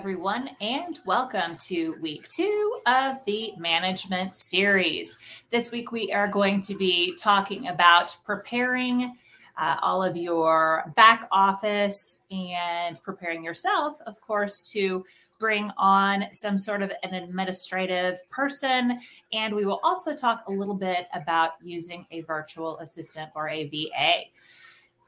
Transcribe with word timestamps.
Everyone, 0.00 0.48
and 0.62 0.98
welcome 1.04 1.58
to 1.58 1.94
week 2.00 2.26
two 2.30 2.80
of 2.86 3.16
the 3.26 3.52
management 3.58 4.34
series. 4.34 5.18
This 5.50 5.70
week, 5.70 5.92
we 5.92 6.10
are 6.10 6.26
going 6.26 6.62
to 6.62 6.74
be 6.74 7.14
talking 7.16 7.68
about 7.68 8.16
preparing 8.24 9.14
uh, 9.58 9.76
all 9.82 10.02
of 10.02 10.16
your 10.16 10.90
back 10.96 11.28
office 11.30 12.22
and 12.30 12.98
preparing 13.02 13.44
yourself, 13.44 13.98
of 14.06 14.18
course, 14.22 14.62
to 14.70 15.04
bring 15.38 15.70
on 15.76 16.32
some 16.32 16.56
sort 16.56 16.80
of 16.80 16.90
an 17.02 17.12
administrative 17.12 18.26
person. 18.30 19.00
And 19.34 19.54
we 19.54 19.66
will 19.66 19.80
also 19.82 20.16
talk 20.16 20.44
a 20.48 20.50
little 20.50 20.76
bit 20.76 21.08
about 21.12 21.52
using 21.62 22.06
a 22.10 22.22
virtual 22.22 22.78
assistant 22.78 23.32
or 23.34 23.50
a 23.50 23.68
VA 23.68 24.22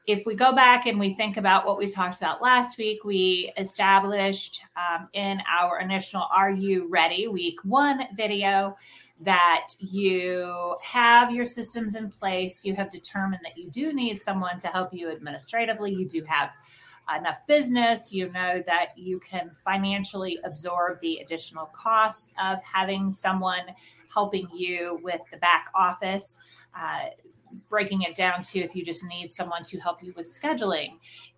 if 0.05 0.25
we 0.25 0.35
go 0.35 0.53
back 0.53 0.85
and 0.85 0.99
we 0.99 1.13
think 1.13 1.37
about 1.37 1.65
what 1.65 1.77
we 1.77 1.89
talked 1.89 2.17
about 2.17 2.41
last 2.41 2.77
week, 2.77 3.05
we 3.05 3.53
established 3.57 4.61
um, 4.75 5.07
in 5.13 5.41
our 5.49 5.79
initial 5.79 6.25
Are 6.31 6.51
You 6.51 6.89
Ready 6.89 7.27
week 7.27 7.59
one 7.63 8.05
video 8.15 8.75
that 9.21 9.67
you 9.79 10.75
have 10.83 11.31
your 11.31 11.45
systems 11.45 11.95
in 11.95 12.09
place. 12.09 12.65
You 12.65 12.75
have 12.75 12.91
determined 12.91 13.41
that 13.45 13.57
you 13.57 13.69
do 13.69 13.93
need 13.93 14.21
someone 14.21 14.59
to 14.59 14.67
help 14.67 14.93
you 14.93 15.09
administratively. 15.09 15.93
You 15.93 16.05
do 16.05 16.23
have 16.23 16.51
enough 17.17 17.45
business. 17.47 18.11
You 18.11 18.29
know 18.31 18.61
that 18.65 18.97
you 18.97 19.19
can 19.19 19.51
financially 19.63 20.37
absorb 20.43 20.99
the 20.99 21.19
additional 21.19 21.67
costs 21.67 22.33
of 22.43 22.61
having 22.63 23.13
someone 23.13 23.63
helping 24.13 24.49
you 24.53 24.99
with 25.01 25.21
the 25.31 25.37
back 25.37 25.69
office. 25.73 26.41
Uh, 26.77 27.05
breaking 27.69 28.03
it 28.03 28.15
down 28.15 28.43
to 28.43 28.59
if 28.59 28.75
you 28.75 28.83
just 28.83 29.05
need 29.07 29.31
someone 29.31 29.63
to 29.63 29.79
help 29.79 30.03
you 30.03 30.13
with 30.15 30.27
scheduling, 30.27 30.93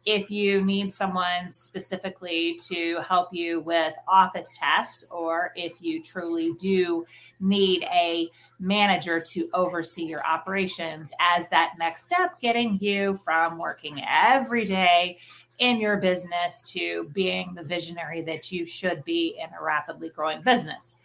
if 0.06 0.30
you 0.30 0.62
need 0.62 0.92
someone 0.92 1.50
specifically 1.50 2.58
to 2.68 3.00
help 3.08 3.30
you 3.32 3.62
with 3.62 3.94
office 4.08 4.56
tasks, 4.58 5.06
or 5.12 5.52
if 5.56 5.82
you 5.82 6.02
truly 6.04 6.54
do 6.54 7.06
need 7.40 7.84
a 7.84 8.30
manager 8.60 9.20
to 9.20 9.50
oversee 9.54 10.06
your 10.06 10.26
operations 10.26 11.12
as 11.20 11.50
that 11.50 11.74
next 11.78 12.06
step, 12.06 12.40
getting 12.40 12.78
you 12.80 13.20
from 13.24 13.58
working 13.58 14.02
every 14.08 14.66
day 14.66 15.18
in 15.60 15.80
your 15.80 15.98
business 15.98 16.70
to 16.72 17.10
being 17.14 17.54
the 17.56 17.64
visionary 17.64 18.22
that 18.22 18.52
you 18.52 18.66
should 18.66 19.04
be 19.06 19.38
in 19.42 19.50
a 19.58 19.64
rapidly 19.64 20.10
growing 20.10 20.42
business. 20.42 20.98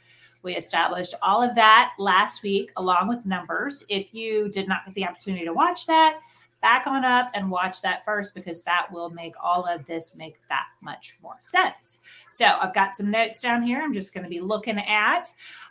We 0.43 0.57
established 0.57 1.15
all 1.23 1.43
of 1.43 1.55
that 1.55 1.93
last 1.99 2.43
week 2.43 2.71
along 2.77 3.09
with 3.09 3.27
numbers. 3.27 3.85
If 3.89 4.15
you 4.15 4.49
did 4.49 4.69
not 4.69 4.85
get 4.85 4.95
the 4.95 5.05
opportunity 5.07 5.45
to 5.45 5.53
watch 5.53 5.87
that, 5.87 6.21
back 6.61 6.87
on 6.87 7.05
up 7.05 7.31
and 7.35 7.51
watch 7.51 7.81
that 7.83 8.05
first 8.05 8.35
because 8.35 8.63
that 8.63 8.89
will 8.93 9.11
make 9.11 9.35
all 9.43 9.65
of 9.65 9.87
this 9.87 10.15
make 10.17 10.37
that 10.49 10.67
much 10.81 11.17
more 11.23 11.37
sense. 11.41 11.99
So 12.31 12.47
I've 12.47 12.75
got 12.75 12.95
some 12.95 13.11
notes 13.11 13.41
down 13.41 13.63
here. 13.63 13.81
I'm 13.83 13.95
just 13.95 14.13
going 14.13 14.25
to 14.25 14.31
be 14.31 14.41
looking 14.41 14.79
at. 14.79 15.25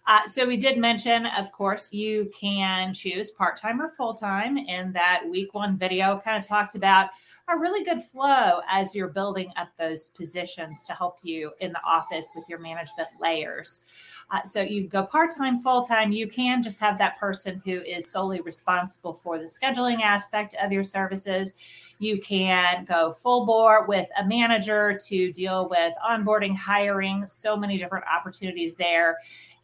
Uh, 0.08 0.26
so 0.26 0.48
we 0.48 0.58
did 0.58 0.78
mention, 0.78 1.28
of 1.28 1.52
course, 1.52 1.94
you 1.94 2.32
can 2.40 2.94
choose 2.94 3.30
part 3.30 3.58
time 3.58 3.82
or 3.82 3.90
full 3.90 4.14
time. 4.14 4.58
In 4.58 4.92
that 4.94 5.24
week 5.30 5.54
one 5.54 5.78
video, 5.78 6.20
kind 6.24 6.38
of 6.38 6.48
talked 6.48 6.76
about 6.76 7.10
a 7.48 7.58
really 7.58 7.84
good 7.84 8.02
flow 8.04 8.62
as 8.70 8.94
you're 8.94 9.10
building 9.10 9.52
up 9.58 9.70
those 9.78 10.08
positions 10.08 10.86
to 10.86 10.94
help 10.94 11.18
you 11.24 11.52
in 11.60 11.72
the 11.72 11.84
office 11.84 12.32
with 12.36 12.46
your 12.48 12.60
management 12.60 13.10
layers. 13.20 13.84
Uh, 14.32 14.44
so 14.44 14.62
you 14.62 14.82
can 14.82 14.90
go 14.90 15.04
part 15.04 15.32
time, 15.36 15.60
full 15.60 15.84
time. 15.84 16.12
You 16.12 16.28
can 16.28 16.62
just 16.62 16.80
have 16.82 16.98
that 17.00 17.20
person 17.20 17.62
who 17.66 17.82
is 17.82 18.12
solely 18.12 18.42
responsible 18.42 19.14
for 19.14 19.40
the 19.40 19.46
scheduling 19.46 20.02
aspect 20.02 20.56
of 20.62 20.72
your 20.72 20.84
services. 20.84 21.56
You 21.98 22.22
can 22.22 22.86
go 22.86 23.12
full 23.12 23.46
bore 23.46 23.88
with 23.88 24.08
a 24.18 24.26
manager 24.26 24.98
to 25.08 25.32
deal 25.32 25.68
with 25.68 25.94
onboarding, 26.08 26.56
hiring, 26.56 27.26
so 27.28 27.58
many 27.58 27.78
different 27.78 28.06
opportunities 28.06 28.76
there. 28.76 29.18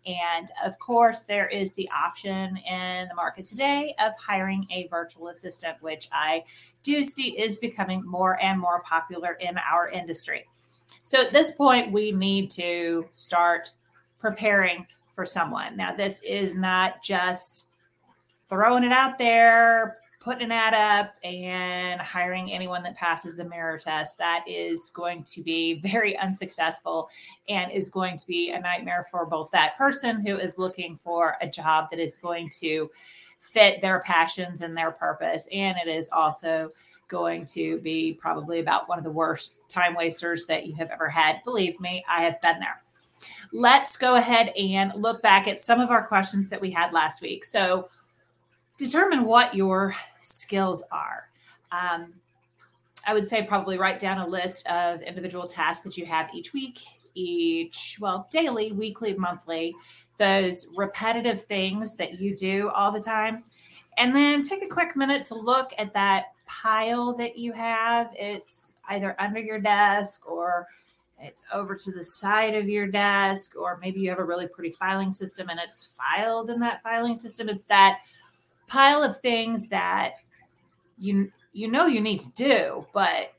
And 0.05 0.47
of 0.63 0.77
course, 0.79 1.23
there 1.23 1.47
is 1.47 1.73
the 1.73 1.89
option 1.89 2.57
in 2.57 3.07
the 3.07 3.15
market 3.15 3.45
today 3.45 3.95
of 4.03 4.13
hiring 4.19 4.67
a 4.71 4.87
virtual 4.87 5.29
assistant, 5.29 5.81
which 5.81 6.07
I 6.11 6.43
do 6.83 7.03
see 7.03 7.37
is 7.39 7.57
becoming 7.57 8.03
more 8.05 8.39
and 8.41 8.59
more 8.59 8.81
popular 8.81 9.33
in 9.33 9.57
our 9.57 9.89
industry. 9.89 10.45
So 11.01 11.21
at 11.21 11.33
this 11.33 11.51
point, 11.51 11.91
we 11.91 12.11
need 12.11 12.51
to 12.51 13.05
start 13.11 13.69
preparing 14.25 14.87
for 15.13 15.23
someone. 15.23 15.77
Now, 15.77 15.95
this 15.95 16.23
is 16.23 16.55
not 16.55 17.03
just 17.03 17.69
throwing 18.49 18.83
it 18.83 18.91
out 18.91 19.19
there, 19.19 19.97
putting 20.19 20.45
an 20.45 20.51
ad 20.51 20.73
up, 20.73 21.13
and 21.23 22.01
hiring 22.01 22.51
anyone 22.51 22.81
that 22.81 22.95
passes 22.95 23.37
the 23.37 23.43
mirror 23.43 23.77
test. 23.77 24.17
That 24.17 24.43
is 24.47 24.89
going 24.95 25.25
to 25.25 25.43
be 25.43 25.75
very 25.79 26.17
unsuccessful 26.17 27.07
and 27.47 27.71
is 27.71 27.89
going 27.89 28.17
to 28.17 28.25
be 28.25 28.49
a 28.49 28.59
nightmare 28.59 29.05
for 29.11 29.27
both 29.27 29.51
that 29.51 29.77
person 29.77 30.25
who 30.25 30.37
is 30.39 30.57
looking 30.57 30.97
for 30.97 31.37
a 31.39 31.47
job 31.47 31.89
that 31.91 31.99
is 31.99 32.17
going 32.17 32.49
to 32.61 32.89
fit 33.39 33.79
their 33.79 33.99
passions 33.99 34.63
and 34.63 34.75
their 34.75 34.89
purpose. 34.89 35.47
And 35.51 35.77
it 35.77 35.87
is 35.87 36.09
also 36.11 36.71
going 37.09 37.45
to 37.45 37.77
be 37.81 38.13
probably 38.19 38.59
about 38.59 38.89
one 38.89 38.97
of 38.97 39.03
the 39.03 39.11
worst 39.11 39.61
time 39.69 39.93
wasters 39.93 40.47
that 40.47 40.65
you 40.65 40.73
have 40.77 40.89
ever 40.89 41.09
had. 41.09 41.43
Believe 41.43 41.79
me, 41.79 42.03
I 42.09 42.23
have 42.23 42.41
been 42.41 42.59
there 42.59 42.81
let's 43.51 43.97
go 43.97 44.15
ahead 44.15 44.53
and 44.57 44.93
look 44.95 45.21
back 45.21 45.47
at 45.47 45.61
some 45.61 45.79
of 45.79 45.89
our 45.89 46.05
questions 46.05 46.49
that 46.49 46.61
we 46.61 46.71
had 46.71 46.93
last 46.93 47.21
week. 47.21 47.45
So, 47.45 47.89
determine 48.77 49.23
what 49.25 49.55
your 49.55 49.95
skills 50.19 50.83
are. 50.91 51.27
Um, 51.71 52.13
I 53.05 53.13
would 53.13 53.27
say 53.27 53.43
probably 53.43 53.77
write 53.77 53.99
down 53.99 54.17
a 54.17 54.27
list 54.27 54.65
of 54.67 55.01
individual 55.01 55.47
tasks 55.47 55.83
that 55.83 55.97
you 55.97 56.05
have 56.05 56.33
each 56.33 56.53
week, 56.53 56.79
each, 57.13 57.97
well, 58.01 58.27
daily, 58.31 58.71
weekly, 58.71 59.13
monthly, 59.13 59.75
those 60.17 60.67
repetitive 60.75 61.41
things 61.41 61.95
that 61.97 62.19
you 62.19 62.35
do 62.35 62.69
all 62.69 62.91
the 62.91 63.01
time. 63.01 63.43
And 63.97 64.15
then 64.15 64.41
take 64.41 64.63
a 64.63 64.67
quick 64.67 64.95
minute 64.95 65.23
to 65.25 65.35
look 65.35 65.71
at 65.77 65.93
that 65.93 66.25
pile 66.47 67.13
that 67.13 67.37
you 67.37 67.53
have. 67.53 68.09
It's 68.17 68.77
either 68.89 69.15
under 69.19 69.39
your 69.39 69.59
desk 69.59 70.29
or 70.29 70.67
it's 71.19 71.45
over 71.53 71.75
to 71.75 71.91
the 71.91 72.03
side 72.03 72.55
of 72.55 72.67
your 72.67 72.87
desk, 72.87 73.55
or 73.55 73.79
maybe 73.81 73.99
you 73.99 74.09
have 74.09 74.19
a 74.19 74.23
really 74.23 74.47
pretty 74.47 74.71
filing 74.71 75.13
system 75.13 75.49
and 75.49 75.59
it's 75.59 75.87
filed 75.97 76.49
in 76.49 76.59
that 76.59 76.83
filing 76.83 77.15
system. 77.15 77.49
It's 77.49 77.65
that 77.65 78.01
pile 78.67 79.03
of 79.03 79.19
things 79.19 79.69
that 79.69 80.13
you 80.99 81.31
you 81.53 81.69
know 81.69 81.85
you 81.85 82.01
need 82.01 82.21
to 82.21 82.31
do, 82.35 82.85
but 82.93 83.33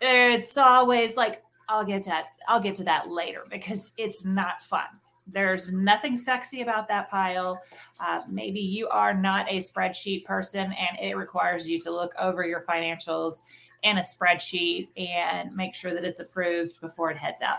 it's 0.00 0.56
always 0.56 1.16
like 1.16 1.42
I'll 1.68 1.84
get 1.84 2.04
to 2.04 2.10
that. 2.10 2.26
I'll 2.48 2.60
get 2.60 2.76
to 2.76 2.84
that 2.84 3.08
later 3.08 3.44
because 3.50 3.92
it's 3.96 4.24
not 4.24 4.62
fun. 4.62 4.86
There's 5.26 5.72
nothing 5.72 6.16
sexy 6.16 6.62
about 6.62 6.86
that 6.88 7.10
pile. 7.10 7.60
Uh, 7.98 8.22
maybe 8.28 8.60
you 8.60 8.88
are 8.88 9.12
not 9.12 9.50
a 9.50 9.58
spreadsheet 9.58 10.24
person 10.24 10.72
and 10.72 10.98
it 11.00 11.16
requires 11.16 11.68
you 11.68 11.80
to 11.80 11.90
look 11.90 12.14
over 12.16 12.46
your 12.46 12.60
financials 12.60 13.42
and 13.86 14.00
a 14.00 14.02
spreadsheet 14.02 14.88
and 14.96 15.54
make 15.54 15.74
sure 15.74 15.94
that 15.94 16.04
it's 16.04 16.18
approved 16.18 16.80
before 16.80 17.10
it 17.12 17.16
heads 17.16 17.40
out. 17.40 17.58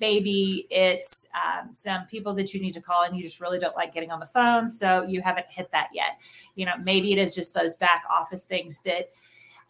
Maybe 0.00 0.66
it's 0.70 1.28
um, 1.34 1.72
some 1.72 2.04
people 2.06 2.34
that 2.34 2.52
you 2.52 2.60
need 2.60 2.74
to 2.74 2.80
call 2.80 3.04
and 3.04 3.16
you 3.16 3.22
just 3.22 3.40
really 3.40 3.60
don't 3.60 3.76
like 3.76 3.94
getting 3.94 4.10
on 4.10 4.18
the 4.18 4.26
phone. 4.26 4.70
So 4.70 5.04
you 5.04 5.22
haven't 5.22 5.46
hit 5.48 5.70
that 5.70 5.90
yet. 5.94 6.18
You 6.56 6.66
know, 6.66 6.74
maybe 6.82 7.12
it 7.12 7.18
is 7.18 7.32
just 7.32 7.54
those 7.54 7.76
back 7.76 8.02
office 8.10 8.44
things 8.44 8.82
that 8.82 9.10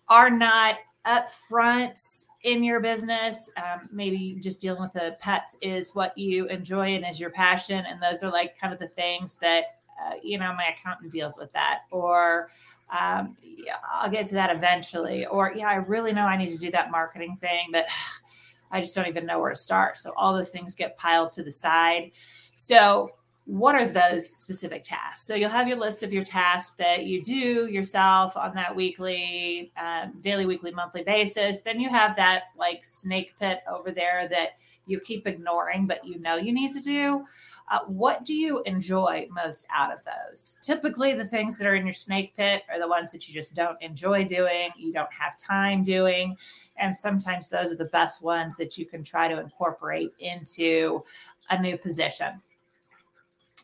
are 0.09 0.31
not 0.31 0.77
up 1.05 1.31
front 1.31 1.99
in 2.43 2.65
your 2.65 2.81
business. 2.81 3.51
Um, 3.59 3.89
maybe 3.93 4.39
just 4.41 4.63
dealing 4.63 4.81
with 4.81 4.95
the 4.95 5.17
pets 5.21 5.59
is 5.61 5.95
what 5.95 6.17
you 6.17 6.47
enjoy 6.47 6.95
and 6.95 7.05
is 7.07 7.21
your 7.21 7.31
passion. 7.31 7.85
And 7.87 8.03
those 8.03 8.23
are 8.23 8.33
like 8.33 8.59
kind 8.59 8.73
of 8.73 8.79
the 8.79 8.89
things 8.89 9.39
that, 9.41 9.78
uh, 10.01 10.15
you 10.23 10.39
know, 10.39 10.53
my 10.55 10.75
accountant 10.79 11.13
deals 11.13 11.39
with 11.39 11.53
that. 11.53 11.81
Or, 11.91 12.51
um, 12.91 13.37
yeah, 13.43 13.77
I'll 13.91 14.11
get 14.11 14.27
to 14.27 14.35
that 14.35 14.55
eventually. 14.55 15.27
Or, 15.27 15.53
yeah, 15.55 15.69
I 15.69 15.77
really 15.77 16.13
know 16.13 16.25
I 16.25 16.37
need 16.37 16.51
to 16.51 16.59
do 16.59 16.71
that 16.73 16.91
marketing 16.91 17.37
thing, 17.41 17.69
but 17.73 17.87
I 18.71 18.81
just 18.81 18.95
don't 18.95 19.09
even 19.09 19.25
know 19.25 19.41
where 19.41 19.51
to 19.51 19.57
start. 19.57 19.99
So 19.99 20.13
all 20.15 20.35
those 20.35 20.51
things 20.51 20.75
get 20.75 20.99
piled 20.99 21.33
to 21.33 21.43
the 21.43 21.53
side. 21.53 22.13
So 22.55 23.13
what 23.49 23.75
are 23.75 23.89
those 23.89 24.29
specific 24.29 24.85
tasks? 24.85 25.27
So 25.27 25.35
you'll 25.35 25.49
have 25.49 25.67
your 25.67 25.79
list 25.79 26.03
of 26.03 26.13
your 26.13 26.23
tasks 26.23 26.75
that 26.75 27.07
you 27.07 27.23
do 27.23 27.67
yourself 27.67 28.37
on 28.37 28.55
that 28.57 28.77
weekly, 28.77 29.73
um, 29.75 30.21
daily, 30.21 30.45
weekly, 30.45 30.71
monthly 30.71 31.03
basis. 31.03 31.63
Then 31.63 31.81
you 31.81 31.89
have 31.89 32.15
that 32.17 32.43
like 32.59 32.85
snake 32.85 33.33
pit 33.41 33.61
over 33.67 33.91
there 33.91 34.29
that 34.29 34.59
you 34.89 34.99
keep 35.01 35.27
ignoring, 35.27 35.87
but 35.87 36.05
you 36.05 36.19
know 36.19 36.37
you 36.37 36.53
need 36.53 36.73
to 36.73 36.81
do. 36.81 37.25
Uh, 37.71 37.81
what 37.87 38.25
do 38.25 38.35
you 38.35 38.63
enjoy 38.63 39.27
most 39.31 39.67
out 39.75 39.93
of 39.93 39.99
those? 40.05 40.57
Typically, 40.63 41.13
the 41.13 41.27
things 41.27 41.59
that 41.59 41.67
are 41.67 41.75
in 41.75 41.85
your 41.85 41.95
snake 41.95 42.35
pit 42.35 42.63
are 42.71 42.81
the 42.81 42.89
ones 42.89 43.13
that 43.13 43.29
you 43.29 43.35
just 43.35 43.55
don't 43.55 43.81
enjoy 43.83 44.25
doing, 44.25 44.71
you 44.79 44.93
don't 44.93 45.13
have 45.13 45.39
time 45.39 45.85
doing. 45.85 46.37
And 46.79 46.97
sometimes 46.97 47.49
those 47.49 47.73
are 47.73 47.77
the 47.77 47.85
best 47.87 48.23
ones 48.23 48.57
that 48.57 48.79
you 48.79 48.87
can 48.87 49.05
try 49.05 49.29
to 49.29 49.41
incorporate 49.41 50.13
into 50.19 51.05
a 51.51 51.61
new 51.61 51.77
position. 51.77 52.41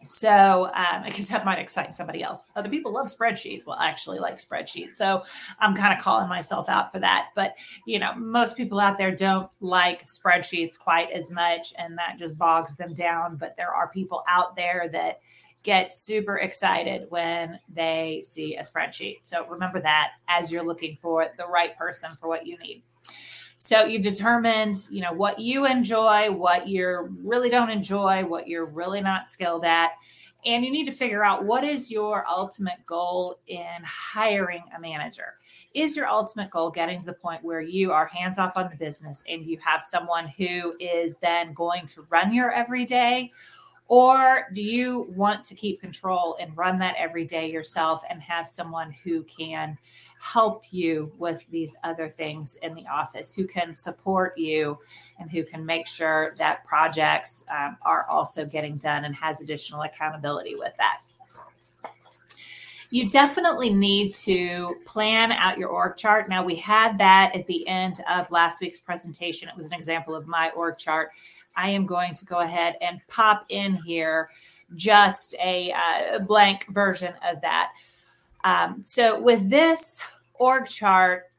So 0.05 0.67
um, 0.67 1.03
I 1.05 1.11
guess 1.11 1.29
that 1.29 1.45
might 1.45 1.59
excite 1.59 1.95
somebody 1.95 2.23
else. 2.23 2.45
Other 2.55 2.69
people 2.69 2.93
love 2.93 3.07
spreadsheets. 3.07 3.67
Well, 3.67 3.79
I 3.79 3.89
actually 3.89 4.19
like 4.19 4.37
spreadsheets. 4.37 4.95
So 4.95 5.25
I'm 5.59 5.75
kind 5.75 5.97
of 5.97 6.05
calling 6.05 6.29
myself 6.29 6.69
out 6.69 6.93
for 6.93 6.99
that. 7.01 7.31
But, 7.35 7.55
you 7.87 7.99
know, 7.99 8.15
most 8.15 8.57
people 8.57 8.81
out 8.81 8.99
there 8.99 9.15
don't 9.15 9.51
like 9.61 10.05
spreadsheets 10.05 10.79
quite 10.79 11.11
as 11.11 11.31
much, 11.31 11.73
and 11.79 11.97
that 11.99 12.19
just 12.19 12.37
bogs 12.39 12.77
them 12.77 12.95
down. 12.95 13.37
But 13.37 13.57
there 13.57 13.73
are 13.73 13.91
people 13.91 14.23
out 14.29 14.55
there 14.57 14.89
that 14.93 15.21
get 15.63 15.95
super 15.95 16.37
excited 16.37 17.07
when 17.09 17.59
they 17.73 18.23
see 18.25 18.57
a 18.57 18.63
spreadsheet. 18.63 19.21
So 19.25 19.47
remember 19.49 19.81
that 19.81 20.13
as 20.29 20.53
you're 20.53 20.67
looking 20.67 20.99
for 21.01 21.27
the 21.39 21.47
right 21.47 21.77
person 21.77 22.11
for 22.21 22.29
what 22.29 22.47
you 22.47 22.59
need. 22.59 22.83
So 23.57 23.85
you've 23.85 24.03
determined, 24.03 24.77
you 24.91 25.01
know, 25.01 25.13
what 25.13 25.39
you 25.39 25.67
enjoy, 25.67 26.31
what 26.31 26.69
you 26.69 27.17
really 27.23 27.49
don't 27.49 27.71
enjoy, 27.71 28.25
what 28.25 28.49
you're 28.49 28.67
really 28.67 29.01
not 29.01 29.31
skilled 29.31 29.65
at. 29.65 29.93
And 30.45 30.65
you 30.65 30.71
need 30.71 30.85
to 30.87 30.93
figure 30.93 31.25
out 31.25 31.45
what 31.45 31.65
is 31.65 31.91
your 31.91 32.27
ultimate 32.29 32.85
goal 32.85 33.39
in 33.47 33.67
hiring 33.83 34.63
a 34.77 34.81
manager. 34.81 35.35
Is 35.73 35.97
your 35.97 36.07
ultimate 36.07 36.51
goal 36.51 36.71
getting 36.71 37.01
to 37.01 37.07
the 37.07 37.15
point 37.15 37.43
where 37.43 37.63
you 37.63 37.93
are 37.93 38.07
hands 38.07 38.39
off 38.39 38.57
on 38.57 38.69
the 38.69 38.77
business 38.77 39.25
and 39.29 39.47
you 39.47 39.59
have 39.65 39.83
someone 39.83 40.29
who 40.29 40.75
is 40.79 41.17
then 41.17 41.55
going 41.55 41.87
to 41.87 42.07
run 42.11 42.35
your 42.35 42.53
everyday? 42.53 43.33
Or 43.89 44.49
do 44.53 44.63
you 44.63 45.07
want 45.15 45.45
to 45.45 45.55
keep 45.55 45.81
control 45.81 46.37
and 46.41 46.57
run 46.57 46.79
that 46.79 46.97
every 46.99 47.25
day 47.25 47.51
yourself 47.51 48.03
and 48.09 48.21
have 48.23 48.49
someone 48.49 48.95
who 49.05 49.23
can 49.25 49.79
help 50.25 50.65
you 50.71 51.13
with 51.19 51.45
these 51.51 51.77
other 51.85 52.09
things 52.09 52.57
in 52.63 52.75
the 52.75 52.87
office, 52.87 53.35
who 53.35 53.47
can 53.47 53.75
support 53.75 54.37
you 54.39 54.77
and 55.19 55.31
who 55.31 55.45
can 55.45 55.67
make 55.67 55.87
sure 55.87 56.35
that 56.39 56.65
projects 56.65 57.45
um, 57.55 57.77
are 57.83 58.07
also 58.09 58.47
getting 58.47 58.79
done 58.79 59.05
and 59.05 59.15
has 59.15 59.43
additional 59.43 59.83
accountability 59.83 60.55
with 60.55 60.73
that. 60.79 61.01
You 62.91 63.11
definitely 63.11 63.71
need 63.71 64.15
to 64.17 64.77
plan 64.87 65.31
out 65.31 65.59
your 65.59 65.69
org 65.69 65.99
chart. 65.99 66.29
Now, 66.29 66.43
we 66.43 66.57
had 66.57 66.97
that 66.99 67.33
at 67.35 67.47
the 67.47 67.69
end 67.69 68.01
of 68.11 68.31
last 68.31 68.63
week's 68.63 68.81
presentation. 68.81 69.49
It 69.49 69.57
was 69.57 69.67
an 69.67 69.75
example 69.75 70.15
of 70.15 70.27
my 70.27 70.51
org 70.51 70.79
chart. 70.79 71.11
I 71.55 71.69
am 71.69 71.85
going 71.85 72.15
to 72.15 72.25
go 72.25 72.41
ahead 72.41 72.77
and 72.81 73.01
pop 73.09 73.45
in 73.51 73.75
here 73.75 74.31
just 74.75 75.37
a 75.43 75.73
uh, 75.73 76.21
blank 76.21 76.67
version 76.71 77.13
of 77.29 77.43
that. 77.43 77.73
Um, 78.43 78.83
so, 78.87 79.21
with 79.21 79.49
this 79.49 80.01
org 80.45 80.69
chart, 80.69 81.31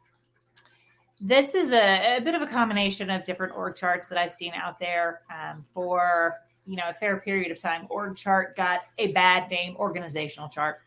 this 1.21 1.53
is 1.53 1.71
a, 1.71 2.17
a, 2.17 2.21
bit 2.21 2.33
of 2.33 2.41
a 2.41 2.47
combination 2.47 3.11
of 3.11 3.23
different 3.23 3.55
org 3.55 3.75
charts 3.75 4.07
that 4.07 4.17
I've 4.17 4.31
seen 4.31 4.51
out 4.55 4.79
there 4.79 5.21
um, 5.29 5.63
for 5.75 6.33
you 6.65 6.75
know 6.75 6.89
a 6.89 6.93
fair 6.93 7.19
period 7.19 7.51
of 7.51 7.61
time. 7.61 7.85
Org 7.89 8.17
chart 8.17 8.55
got 8.55 8.81
a 8.97 9.11
bad 9.11 9.51
name, 9.51 9.75
organizational 9.77 10.49
chart, 10.49 10.81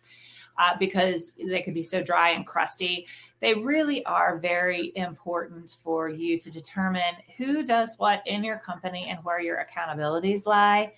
uh, 0.58 0.76
because 0.80 1.34
they 1.34 1.62
could 1.62 1.74
be 1.74 1.84
so 1.84 2.02
dry 2.02 2.30
and 2.30 2.44
crusty. 2.44 3.06
They 3.38 3.54
really 3.54 4.04
are 4.04 4.38
very 4.38 4.90
important 4.96 5.76
for 5.84 6.08
you 6.08 6.40
to 6.40 6.50
determine 6.50 7.14
who 7.36 7.64
does 7.64 7.94
what 7.98 8.26
in 8.26 8.42
your 8.42 8.58
company 8.58 9.06
and 9.08 9.20
where 9.20 9.40
your 9.40 9.64
accountabilities 9.64 10.44
lie 10.44 10.92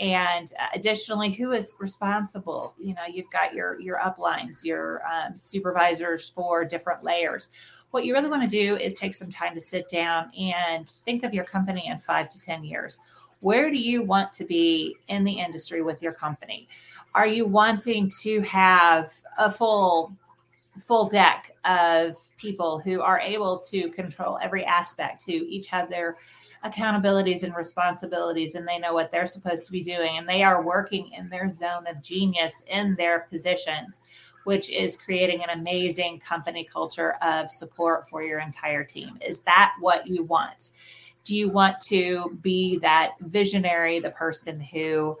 and 0.00 0.48
uh, 0.60 0.66
additionally 0.74 1.32
who 1.32 1.52
is 1.52 1.74
responsible? 1.80 2.74
You 2.78 2.94
know 2.94 3.04
you've 3.10 3.30
got 3.30 3.54
your 3.54 3.80
your 3.80 3.98
uplines 3.98 4.64
your 4.64 5.02
um, 5.06 5.36
supervisors 5.36 6.28
for 6.28 6.64
different 6.64 7.04
layers. 7.04 7.50
What 7.90 8.04
you 8.04 8.14
really 8.14 8.28
want 8.28 8.42
to 8.42 8.48
do 8.48 8.76
is 8.76 8.94
take 8.94 9.14
some 9.14 9.30
time 9.30 9.54
to 9.54 9.60
sit 9.60 9.88
down 9.88 10.30
and 10.38 10.88
think 11.04 11.22
of 11.22 11.32
your 11.32 11.44
company 11.44 11.86
in 11.86 11.98
five 11.98 12.28
to 12.30 12.40
ten 12.40 12.64
years. 12.64 12.98
Where 13.40 13.70
do 13.70 13.78
you 13.78 14.02
want 14.02 14.32
to 14.34 14.44
be 14.44 14.96
in 15.08 15.24
the 15.24 15.32
industry 15.32 15.82
with 15.82 16.02
your 16.02 16.12
company? 16.12 16.68
Are 17.14 17.26
you 17.26 17.46
wanting 17.46 18.10
to 18.22 18.40
have 18.42 19.12
a 19.38 19.50
full 19.50 20.12
full 20.86 21.08
deck 21.08 21.52
of 21.64 22.16
people 22.38 22.78
who 22.78 23.00
are 23.00 23.20
able 23.20 23.58
to 23.58 23.88
control 23.90 24.38
every 24.42 24.64
aspect 24.64 25.24
who 25.26 25.32
each 25.32 25.68
have 25.68 25.88
their 25.88 26.16
accountabilities 26.70 27.42
and 27.42 27.54
responsibilities 27.54 28.54
and 28.54 28.66
they 28.66 28.78
know 28.78 28.94
what 28.94 29.10
they're 29.10 29.26
supposed 29.26 29.66
to 29.66 29.72
be 29.72 29.82
doing 29.82 30.18
and 30.18 30.28
they 30.28 30.42
are 30.42 30.62
working 30.62 31.10
in 31.12 31.28
their 31.28 31.50
zone 31.50 31.86
of 31.86 32.02
genius 32.02 32.64
in 32.68 32.94
their 32.94 33.20
positions 33.30 34.02
which 34.46 34.70
is 34.70 34.96
creating 34.96 35.42
an 35.42 35.58
amazing 35.58 36.20
company 36.20 36.62
culture 36.62 37.16
of 37.20 37.50
support 37.50 38.08
for 38.08 38.22
your 38.22 38.38
entire 38.38 38.84
team. 38.84 39.18
Is 39.20 39.42
that 39.42 39.74
what 39.80 40.06
you 40.06 40.22
want? 40.22 40.70
Do 41.24 41.36
you 41.36 41.48
want 41.48 41.80
to 41.88 42.38
be 42.42 42.78
that 42.78 43.14
visionary 43.18 43.98
the 43.98 44.10
person 44.10 44.60
who 44.60 45.18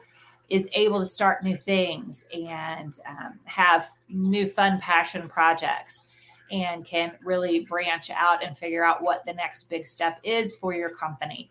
is 0.48 0.70
able 0.74 1.00
to 1.00 1.06
start 1.06 1.42
new 1.42 1.56
things 1.56 2.24
and 2.32 2.94
um, 3.08 3.40
have 3.46 3.88
new 4.08 4.46
fun 4.48 4.78
passion 4.80 5.28
projects 5.28 6.06
and 6.50 6.84
can 6.84 7.12
really 7.22 7.60
branch 7.60 8.10
out 8.10 8.44
and 8.44 8.56
figure 8.56 8.84
out 8.84 9.02
what 9.02 9.24
the 9.24 9.32
next 9.32 9.64
big 9.64 9.86
step 9.86 10.18
is 10.22 10.54
for 10.56 10.74
your 10.74 10.90
company. 10.90 11.50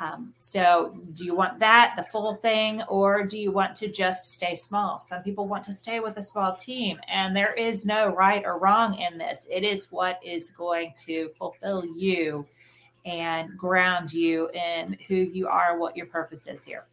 Um, 0.00 0.34
so, 0.36 0.92
do 1.14 1.24
you 1.24 1.34
want 1.34 1.60
that, 1.60 1.94
the 1.96 2.02
full 2.02 2.34
thing, 2.34 2.82
or 2.82 3.24
do 3.24 3.38
you 3.38 3.52
want 3.52 3.76
to 3.76 3.88
just 3.88 4.32
stay 4.32 4.56
small? 4.56 5.00
Some 5.00 5.22
people 5.22 5.46
want 5.46 5.62
to 5.64 5.72
stay 5.72 6.00
with 6.00 6.16
a 6.16 6.22
small 6.22 6.56
team, 6.56 6.98
and 7.08 7.36
there 7.36 7.52
is 7.52 7.86
no 7.86 8.08
right 8.08 8.42
or 8.44 8.58
wrong 8.58 8.98
in 8.98 9.18
this. 9.18 9.46
It 9.50 9.62
is 9.62 9.92
what 9.92 10.18
is 10.24 10.50
going 10.50 10.94
to 11.04 11.28
fulfill 11.38 11.84
you 11.86 12.46
and 13.04 13.56
ground 13.56 14.12
you 14.12 14.48
in 14.50 14.96
who 15.06 15.14
you 15.14 15.46
are, 15.46 15.78
what 15.78 15.96
your 15.96 16.06
purpose 16.06 16.48
is 16.48 16.64
here. 16.64 16.84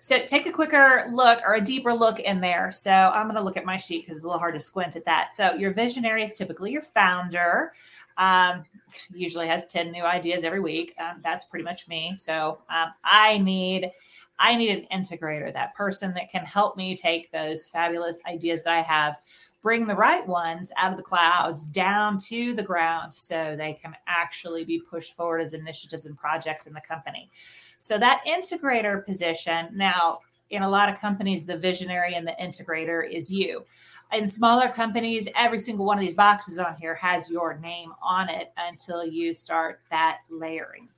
So 0.00 0.24
take 0.24 0.46
a 0.46 0.52
quicker 0.52 1.06
look 1.12 1.40
or 1.44 1.54
a 1.54 1.60
deeper 1.60 1.92
look 1.92 2.20
in 2.20 2.40
there. 2.40 2.72
So 2.72 2.90
I'm 2.90 3.24
going 3.24 3.36
to 3.36 3.42
look 3.42 3.56
at 3.56 3.64
my 3.64 3.76
sheet 3.76 4.02
because 4.02 4.18
it's 4.18 4.24
a 4.24 4.28
little 4.28 4.38
hard 4.38 4.54
to 4.54 4.60
squint 4.60 4.96
at 4.96 5.04
that. 5.04 5.34
So 5.34 5.54
your 5.54 5.72
visionary 5.72 6.22
is 6.22 6.32
typically 6.32 6.72
your 6.72 6.82
founder. 6.82 7.72
Um, 8.16 8.64
usually 9.12 9.46
has 9.48 9.66
10 9.66 9.92
new 9.92 10.02
ideas 10.02 10.44
every 10.44 10.60
week. 10.60 10.94
Um, 10.98 11.20
that's 11.22 11.44
pretty 11.44 11.64
much 11.64 11.88
me. 11.88 12.14
So 12.16 12.58
um, 12.68 12.88
I 13.04 13.38
need 13.38 13.90
I 14.38 14.56
need 14.56 14.70
an 14.70 15.02
integrator, 15.02 15.52
that 15.52 15.74
person 15.74 16.14
that 16.14 16.30
can 16.30 16.44
help 16.44 16.76
me 16.76 16.96
take 16.96 17.32
those 17.32 17.68
fabulous 17.68 18.20
ideas 18.24 18.62
that 18.64 18.74
I 18.74 18.82
have, 18.82 19.16
bring 19.62 19.86
the 19.86 19.96
right 19.96 20.26
ones 20.26 20.72
out 20.78 20.92
of 20.92 20.96
the 20.96 21.02
clouds 21.02 21.66
down 21.66 22.18
to 22.28 22.54
the 22.54 22.62
ground 22.62 23.12
so 23.12 23.56
they 23.56 23.72
can 23.72 23.94
actually 24.06 24.64
be 24.64 24.80
pushed 24.80 25.16
forward 25.16 25.40
as 25.40 25.54
initiatives 25.54 26.06
and 26.06 26.16
projects 26.16 26.66
in 26.66 26.72
the 26.72 26.80
company. 26.80 27.30
So 27.78 27.96
that 27.98 28.22
integrator 28.26 29.04
position, 29.04 29.68
now 29.74 30.18
in 30.50 30.62
a 30.62 30.68
lot 30.68 30.88
of 30.88 30.98
companies, 30.98 31.44
the 31.44 31.56
visionary 31.56 32.14
and 32.14 32.26
the 32.26 32.36
integrator 32.40 33.08
is 33.08 33.30
you. 33.30 33.64
In 34.12 34.26
smaller 34.26 34.68
companies, 34.68 35.28
every 35.36 35.58
single 35.58 35.84
one 35.84 35.98
of 35.98 36.04
these 36.04 36.14
boxes 36.14 36.58
on 36.58 36.76
here 36.76 36.94
has 36.94 37.30
your 37.30 37.56
name 37.58 37.92
on 38.02 38.28
it 38.28 38.50
until 38.56 39.04
you 39.04 39.34
start 39.34 39.80
that 39.90 40.20
layering. 40.30 40.88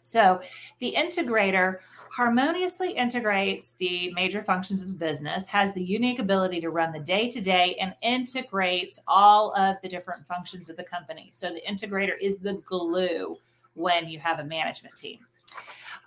So 0.00 0.40
the 0.78 0.94
integrator 0.96 1.78
harmoniously 2.12 2.92
integrates 2.92 3.74
the 3.74 4.12
major 4.14 4.42
functions 4.42 4.80
of 4.80 4.88
the 4.88 5.06
business, 5.06 5.48
has 5.48 5.72
the 5.72 5.82
unique 5.82 6.18
ability 6.18 6.60
to 6.60 6.70
run 6.70 6.92
the 6.92 7.00
day 7.00 7.28
to 7.30 7.40
day, 7.40 7.76
and 7.80 7.94
integrates 8.00 9.00
all 9.06 9.54
of 9.56 9.80
the 9.82 9.88
different 9.88 10.26
functions 10.26 10.70
of 10.70 10.76
the 10.76 10.84
company. 10.84 11.28
So 11.32 11.52
the 11.52 11.62
integrator 11.68 12.18
is 12.20 12.38
the 12.38 12.54
glue 12.64 13.38
when 13.74 14.08
you 14.08 14.18
have 14.20 14.38
a 14.38 14.44
management 14.44 14.96
team. 14.96 15.18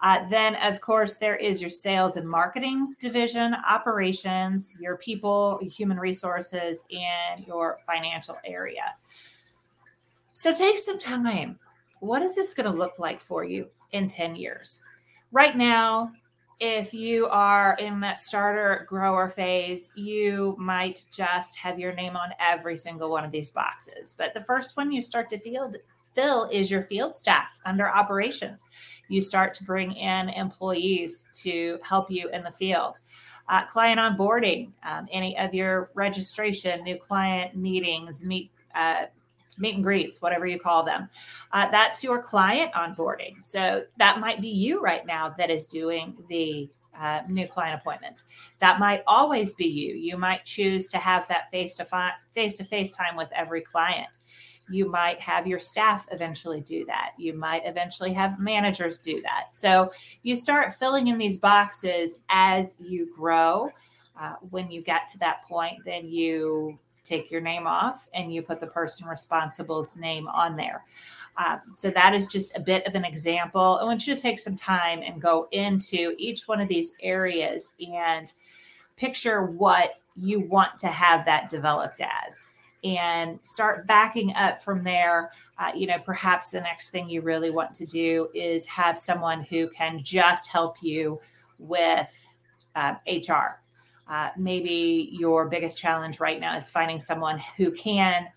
Uh, 0.02 0.28
then, 0.30 0.56
of 0.56 0.82
course, 0.82 1.18
there 1.18 1.36
is 1.36 1.62
your 1.62 1.70
sales 1.70 2.18
and 2.18 2.28
marketing 2.28 2.96
division, 3.00 3.56
operations, 3.70 4.76
your 4.80 4.98
people, 4.98 5.60
human 5.72 6.00
resources, 6.00 6.84
and 6.92 7.46
your 7.46 7.78
financial 7.86 8.38
area. 8.44 8.96
So 10.32 10.56
take 10.56 10.80
some 10.80 11.00
time. 11.00 11.60
What 12.00 12.24
is 12.24 12.36
this 12.36 12.56
going 12.56 12.72
to 12.72 12.78
look 12.78 12.98
like 12.98 13.22
for 13.22 13.44
you 13.44 13.68
in 13.92 14.08
10 14.08 14.36
years? 14.36 14.82
Right 15.32 15.56
now, 15.56 16.14
if 16.60 16.94
you 16.94 17.28
are 17.28 17.76
in 17.80 18.00
that 18.02 18.20
starter 18.20 18.86
grower 18.88 19.30
phase, 19.30 19.92
you 19.96 20.56
might 20.60 21.04
just 21.12 21.58
have 21.58 21.80
your 21.80 21.94
name 21.94 22.16
on 22.16 22.32
every 22.40 22.78
single 22.78 23.10
one 23.10 23.26
of 23.26 23.32
these 23.32 23.50
boxes. 23.50 24.16
But 24.18 24.34
the 24.34 24.44
first 24.44 24.78
one 24.78 24.92
you 24.92 25.02
start 25.02 25.30
to 25.32 25.40
feel 25.40 25.72
fill 26.13 26.50
is 26.51 26.70
your 26.70 26.84
field 26.84 27.15
staff 27.15 27.50
under 27.65 27.89
operations. 27.89 28.68
You 29.08 29.22
start 29.22 29.53
to 29.56 29.63
bring 29.63 29.94
in 29.94 30.30
employees 30.30 31.25
to 31.36 31.80
help 31.84 32.10
you 32.10 32.30
in 32.30 32.44
the 32.44 32.51
field. 32.51 33.00
Uh, 33.50 33.65
client 33.65 34.00
onboarding, 34.00 34.72
um, 34.84 35.08
any 35.12 35.38
of 35.38 35.53
your 35.53 35.89
registration, 35.94 36.84
new 36.84 36.98
client 36.98 37.56
meetings, 37.56 38.24
meet 38.24 38.51
uh, 38.75 39.06
meet 39.58 39.75
and 39.75 39.84
greets, 39.84 40.22
whatever 40.22 40.48
you 40.48 40.60
call 40.60 40.84
them. 40.84 41.10
Uh, 41.51 41.70
that's 41.70 42.03
your 42.03 42.22
client 42.22 42.72
onboarding. 42.74 43.44
So 43.44 43.84
that 43.98 44.20
might 44.20 44.41
be 44.41 44.48
you 44.48 44.82
right 44.82 45.06
now 45.06 45.30
that 45.38 45.50
is 45.50 45.68
doing 45.68 46.15
the 46.30 46.70
uh, 46.98 47.22
new 47.27 47.48
client 47.48 47.80
appointments. 47.80 48.25
That 48.60 48.80
might 48.80 49.03
always 49.08 49.53
be 49.53 49.65
you. 49.65 49.96
You 49.96 50.18
might 50.18 50.46
choose 50.46 50.88
to 50.89 50.98
have 50.98 51.27
that 51.27 51.50
face 51.50 51.77
to 51.77 52.13
face 52.34 52.56
to 52.56 52.63
face 52.63 52.91
time 52.91 53.15
with 53.15 53.30
every 53.36 53.62
client. 53.62 54.10
You 54.72 54.90
might 54.90 55.20
have 55.20 55.46
your 55.46 55.60
staff 55.60 56.08
eventually 56.12 56.62
do 56.62 56.86
that. 56.86 57.12
You 57.18 57.34
might 57.34 57.63
eventually 57.66 58.13
have 58.13 58.40
managers 58.40 58.98
do 58.98 59.22
that. 59.22 59.56
So 59.56 59.92
you 60.24 60.36
start 60.36 60.75
filling 60.75 61.08
in 61.08 61.18
these 61.18 61.38
boxes 61.38 62.20
as 62.30 62.75
you 62.80 63.13
grow. 63.16 63.72
Uh, 64.20 64.36
when 64.50 64.72
you 64.72 64.82
get 64.82 65.10
to 65.10 65.20
that 65.20 65.44
point, 65.48 65.84
then 65.86 66.08
you 66.08 66.78
take 67.04 67.32
your 67.32 67.42
name 67.42 67.68
off 67.68 68.08
and 68.13 68.34
you 68.34 68.42
put 68.42 68.60
the 68.60 68.68
person 68.68 69.08
responsible's 69.08 69.96
name 69.98 70.28
on 70.28 70.56
there. 70.56 70.84
Um, 71.38 71.62
so 71.75 71.90
that 71.92 72.13
is 72.13 72.28
just 72.28 72.56
a 72.56 72.60
bit 72.60 72.86
of 72.86 72.96
an 72.96 73.06
example. 73.06 73.80
I 73.82 73.86
want 73.86 74.06
you 74.06 74.13
to 74.13 74.22
take 74.22 74.40
some 74.40 74.56
time 74.56 75.01
and 75.01 75.22
go 75.22 75.48
into 75.51 76.13
each 76.18 76.48
one 76.48 76.60
of 76.62 76.68
these 76.68 76.94
areas 77.01 77.72
and 77.80 78.32
picture 78.98 79.46
what 79.46 79.96
you 80.16 80.42
want 80.42 80.78
to 80.80 80.88
have 80.88 81.25
that 81.25 81.50
developed 81.50 82.01
as 82.01 82.46
and 82.84 83.40
start 83.44 83.86
backing 83.88 84.34
up 84.36 84.64
from 84.64 84.84
there. 84.84 85.32
Uh, 85.58 85.72
you 85.76 85.86
know, 85.88 86.00
perhaps 86.00 86.52
the 86.52 86.62
next 86.62 86.90
thing 86.90 87.10
you 87.10 87.22
really 87.22 87.52
want 87.52 87.74
to 87.76 87.86
do 87.86 88.30
is 88.34 88.66
have 88.68 88.98
someone 88.98 89.44
who 89.44 89.70
can 89.70 90.02
just 90.04 90.50
help 90.50 90.76
you 90.82 91.20
with 91.60 92.28
uh, 92.76 92.96
HR 93.06 93.62
uh, 94.12 94.30
maybe 94.38 95.10
your 95.14 95.48
biggest 95.48 95.78
challenge 95.78 96.20
right 96.20 96.42
now 96.42 96.54
is 96.56 96.70
finding 96.70 97.00
someone 97.00 97.42
who 97.56 97.72
can 97.72 98.28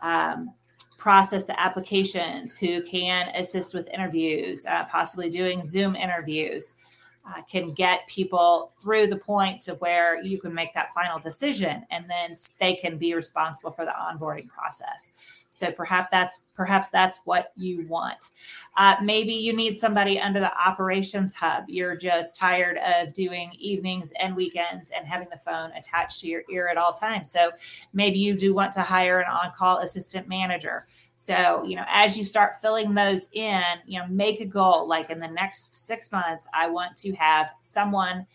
um, 0.00 0.54
process 0.96 1.46
the 1.46 1.60
applications, 1.60 2.56
who 2.56 2.82
can 2.82 3.28
assist 3.34 3.74
with 3.74 3.88
interviews, 3.92 4.64
uh, 4.64 4.84
possibly 4.86 5.28
doing 5.28 5.62
Zoom 5.64 5.94
interviews, 5.96 6.76
uh, 7.26 7.42
can 7.50 7.72
get 7.72 8.06
people 8.08 8.72
through 8.80 9.06
the 9.06 9.16
point 9.16 9.60
to 9.62 9.74
where 9.74 10.20
you 10.22 10.40
can 10.40 10.52
make 10.52 10.74
that 10.74 10.92
final 10.94 11.18
decision 11.18 11.84
and 11.90 12.08
then 12.08 12.34
they 12.58 12.74
can 12.74 12.98
be 12.98 13.14
responsible 13.14 13.70
for 13.70 13.84
the 13.84 13.92
onboarding 13.92 14.48
process. 14.48 15.14
So 15.52 15.70
perhaps 15.70 16.08
that's 16.10 16.44
perhaps 16.54 16.88
that's 16.88 17.20
what 17.26 17.52
you 17.56 17.86
want. 17.86 18.30
Uh, 18.78 18.96
maybe 19.02 19.34
you 19.34 19.54
need 19.54 19.78
somebody 19.78 20.18
under 20.18 20.40
the 20.40 20.52
operations 20.58 21.34
hub. 21.34 21.64
You're 21.68 21.94
just 21.94 22.38
tired 22.38 22.78
of 22.78 23.12
doing 23.12 23.52
evenings 23.58 24.14
and 24.18 24.34
weekends 24.34 24.92
and 24.92 25.06
having 25.06 25.28
the 25.28 25.36
phone 25.36 25.70
attached 25.72 26.20
to 26.20 26.26
your 26.26 26.42
ear 26.50 26.68
at 26.68 26.78
all 26.78 26.94
times. 26.94 27.30
So 27.30 27.50
maybe 27.92 28.18
you 28.18 28.34
do 28.34 28.54
want 28.54 28.72
to 28.72 28.82
hire 28.82 29.20
an 29.20 29.28
on-call 29.30 29.80
assistant 29.80 30.26
manager. 30.26 30.86
So, 31.16 31.62
you 31.64 31.76
know, 31.76 31.84
as 31.88 32.16
you 32.16 32.24
start 32.24 32.60
filling 32.60 32.94
those 32.94 33.28
in, 33.32 33.62
you 33.86 34.00
know, 34.00 34.06
make 34.08 34.40
a 34.40 34.46
goal 34.46 34.88
like 34.88 35.10
in 35.10 35.20
the 35.20 35.28
next 35.28 35.74
six 35.74 36.10
months, 36.10 36.48
I 36.52 36.68
want 36.68 36.96
to 36.98 37.12
have 37.12 37.50
someone 37.60 38.26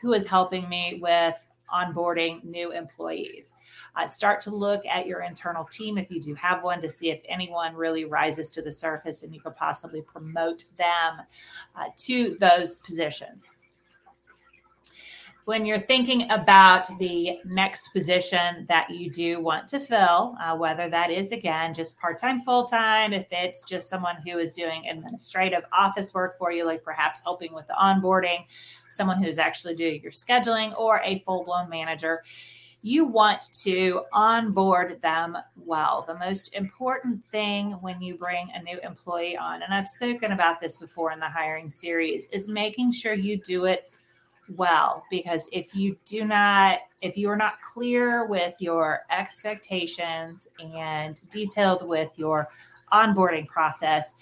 who 0.00 0.14
is 0.14 0.26
helping 0.26 0.68
me 0.68 0.98
with 1.02 1.36
onboarding 1.72 2.42
new 2.44 2.72
employees. 2.72 3.54
Uh, 3.94 4.06
start 4.06 4.40
to 4.40 4.50
look 4.50 4.84
at 4.86 5.06
your 5.06 5.22
internal 5.22 5.64
team 5.64 5.98
if 5.98 6.10
you 6.10 6.20
do 6.20 6.34
have 6.34 6.64
one 6.64 6.80
to 6.80 6.88
see 6.88 7.10
if 7.10 7.20
anyone 7.28 7.74
really 7.74 8.04
rises 8.04 8.50
to 8.50 8.62
the 8.62 8.72
surface 8.72 9.22
and 9.22 9.34
you 9.34 9.40
could 9.40 9.54
possibly 9.56 10.02
promote 10.02 10.64
them 10.78 11.20
uh, 11.76 11.84
to 11.96 12.36
those 12.38 12.76
positions 12.76 13.52
when 15.44 15.64
you're 15.64 15.80
thinking 15.80 16.30
about 16.30 16.86
the 16.98 17.38
next 17.44 17.92
position 17.92 18.66
that 18.68 18.90
you 18.90 19.10
do 19.10 19.42
want 19.42 19.68
to 19.68 19.80
fill, 19.80 20.36
uh, 20.40 20.56
whether 20.56 20.88
that 20.88 21.10
is 21.10 21.32
again 21.32 21.74
just 21.74 21.98
part 21.98 22.18
time, 22.18 22.42
full 22.42 22.66
time, 22.66 23.12
if 23.12 23.26
it's 23.30 23.68
just 23.68 23.88
someone 23.88 24.16
who 24.26 24.38
is 24.38 24.52
doing 24.52 24.86
administrative 24.86 25.64
office 25.72 26.12
work 26.12 26.36
for 26.38 26.52
you, 26.52 26.64
like 26.64 26.84
perhaps 26.84 27.22
helping 27.24 27.52
with 27.52 27.66
the 27.66 27.74
onboarding, 27.74 28.44
someone 28.90 29.22
who's 29.22 29.38
actually 29.38 29.74
doing 29.74 30.02
your 30.02 30.12
scheduling, 30.12 30.76
or 30.78 31.00
a 31.04 31.20
full 31.20 31.44
blown 31.44 31.68
manager, 31.70 32.22
you 32.82 33.04
want 33.04 33.42
to 33.62 34.02
onboard 34.12 35.00
them 35.02 35.36
well. 35.56 36.04
The 36.06 36.14
most 36.14 36.54
important 36.54 37.24
thing 37.26 37.72
when 37.82 38.00
you 38.00 38.16
bring 38.16 38.50
a 38.54 38.62
new 38.62 38.78
employee 38.82 39.36
on, 39.36 39.62
and 39.62 39.72
I've 39.72 39.86
spoken 39.86 40.32
about 40.32 40.60
this 40.60 40.78
before 40.78 41.12
in 41.12 41.20
the 41.20 41.28
hiring 41.28 41.70
series, 41.70 42.28
is 42.32 42.48
making 42.48 42.92
sure 42.92 43.14
you 43.14 43.38
do 43.38 43.66
it 43.66 43.84
well 44.56 45.04
because 45.10 45.48
if 45.52 45.74
you 45.74 45.96
do 46.06 46.24
not 46.24 46.78
if 47.00 47.16
you 47.16 47.28
are 47.30 47.36
not 47.36 47.60
clear 47.62 48.26
with 48.26 48.54
your 48.60 49.02
expectations 49.10 50.48
and 50.60 51.20
detailed 51.30 51.86
with 51.86 52.10
your 52.18 52.48
onboarding 52.92 53.46
process 53.46 54.14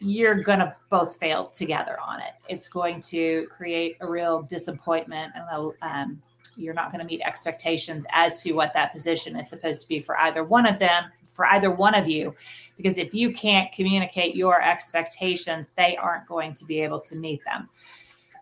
you're 0.00 0.42
going 0.42 0.60
to 0.60 0.74
both 0.90 1.16
fail 1.16 1.46
together 1.46 1.98
on 2.00 2.20
it. 2.20 2.32
It's 2.48 2.68
going 2.68 3.00
to 3.02 3.46
create 3.50 3.96
a 4.00 4.08
real 4.08 4.42
disappointment 4.42 5.32
and 5.34 5.72
um, 5.82 6.22
you're 6.56 6.74
not 6.74 6.92
going 6.92 7.00
to 7.00 7.06
meet 7.06 7.20
expectations 7.22 8.06
as 8.12 8.42
to 8.42 8.52
what 8.52 8.74
that 8.74 8.92
position 8.92 9.36
is 9.36 9.50
supposed 9.50 9.82
to 9.82 9.88
be 9.88 10.00
for 10.00 10.16
either 10.18 10.44
one 10.44 10.66
of 10.66 10.78
them 10.78 11.04
for 11.32 11.46
either 11.46 11.70
one 11.70 11.94
of 11.94 12.08
you 12.08 12.34
because 12.76 12.98
if 12.98 13.14
you 13.14 13.32
can't 13.32 13.70
communicate 13.72 14.34
your 14.34 14.60
expectations 14.60 15.70
they 15.76 15.96
aren't 15.96 16.26
going 16.26 16.52
to 16.52 16.64
be 16.64 16.80
able 16.80 16.98
to 16.98 17.14
meet 17.14 17.44
them 17.44 17.68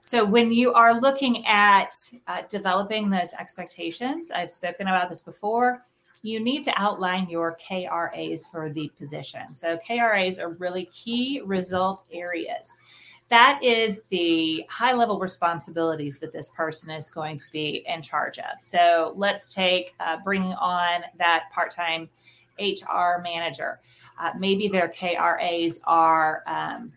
so, 0.06 0.24
when 0.24 0.52
you 0.52 0.72
are 0.72 1.00
looking 1.00 1.44
at 1.46 1.90
uh, 2.28 2.42
developing 2.48 3.10
those 3.10 3.32
expectations, 3.32 4.30
I've 4.30 4.52
spoken 4.52 4.86
about 4.86 5.08
this 5.08 5.20
before, 5.20 5.82
you 6.22 6.38
need 6.38 6.62
to 6.62 6.72
outline 6.80 7.28
your 7.28 7.58
KRAs 7.68 8.42
for 8.52 8.70
the 8.70 8.88
position. 9.00 9.52
So, 9.52 9.76
KRAs 9.78 10.40
are 10.40 10.50
really 10.50 10.84
key 10.94 11.42
result 11.44 12.04
areas. 12.12 12.76
That 13.30 13.58
is 13.64 14.04
the 14.04 14.64
high 14.70 14.92
level 14.92 15.18
responsibilities 15.18 16.20
that 16.20 16.32
this 16.32 16.50
person 16.50 16.92
is 16.92 17.10
going 17.10 17.38
to 17.38 17.46
be 17.50 17.84
in 17.88 18.00
charge 18.00 18.38
of. 18.38 18.60
So, 18.60 19.12
let's 19.16 19.52
take 19.52 19.92
uh, 19.98 20.18
bringing 20.22 20.52
on 20.52 21.00
that 21.18 21.50
part 21.52 21.72
time 21.72 22.08
HR 22.60 23.20
manager. 23.24 23.80
Uh, 24.20 24.30
maybe 24.38 24.68
their 24.68 24.86
KRAs 24.86 25.80
are 25.84 26.44
um, 26.46 26.92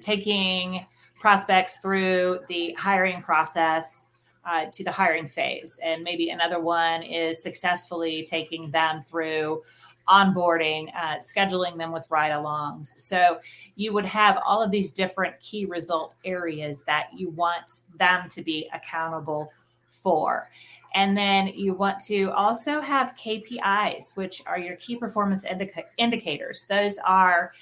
taking 0.00 0.86
prospects 1.18 1.78
through 1.78 2.40
the 2.48 2.74
hiring 2.78 3.22
process 3.22 4.08
uh, 4.44 4.66
to 4.72 4.84
the 4.84 4.92
hiring 4.92 5.26
phase. 5.26 5.78
And 5.84 6.02
maybe 6.02 6.30
another 6.30 6.60
one 6.60 7.02
is 7.02 7.42
successfully 7.42 8.24
taking 8.24 8.70
them 8.70 9.02
through 9.02 9.62
onboarding, 10.08 10.88
uh, 10.94 11.16
scheduling 11.16 11.76
them 11.76 11.90
with 11.90 12.06
ride 12.10 12.30
alongs. 12.30 13.00
So 13.00 13.40
you 13.74 13.92
would 13.92 14.04
have 14.04 14.38
all 14.46 14.62
of 14.62 14.70
these 14.70 14.92
different 14.92 15.38
key 15.40 15.64
result 15.66 16.14
areas 16.24 16.84
that 16.84 17.08
you 17.12 17.30
want 17.30 17.80
them 17.98 18.28
to 18.30 18.42
be 18.42 18.70
accountable 18.72 19.50
for. 19.90 20.48
And 20.94 21.16
then 21.16 21.48
you 21.48 21.74
want 21.74 22.00
to 22.02 22.30
also 22.30 22.80
have 22.80 23.16
KPIs, 23.16 24.16
which 24.16 24.42
are 24.46 24.58
your 24.58 24.76
key 24.76 24.96
performance 24.96 25.44
indica- 25.44 25.84
indicators. 25.98 26.66
Those 26.68 26.98
are 26.98 27.52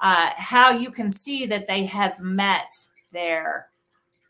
uh, 0.00 0.30
how 0.36 0.70
you 0.70 0.90
can 0.90 1.10
see 1.10 1.44
that 1.46 1.66
they 1.68 1.84
have 1.84 2.18
met 2.20 2.72
their 3.12 3.68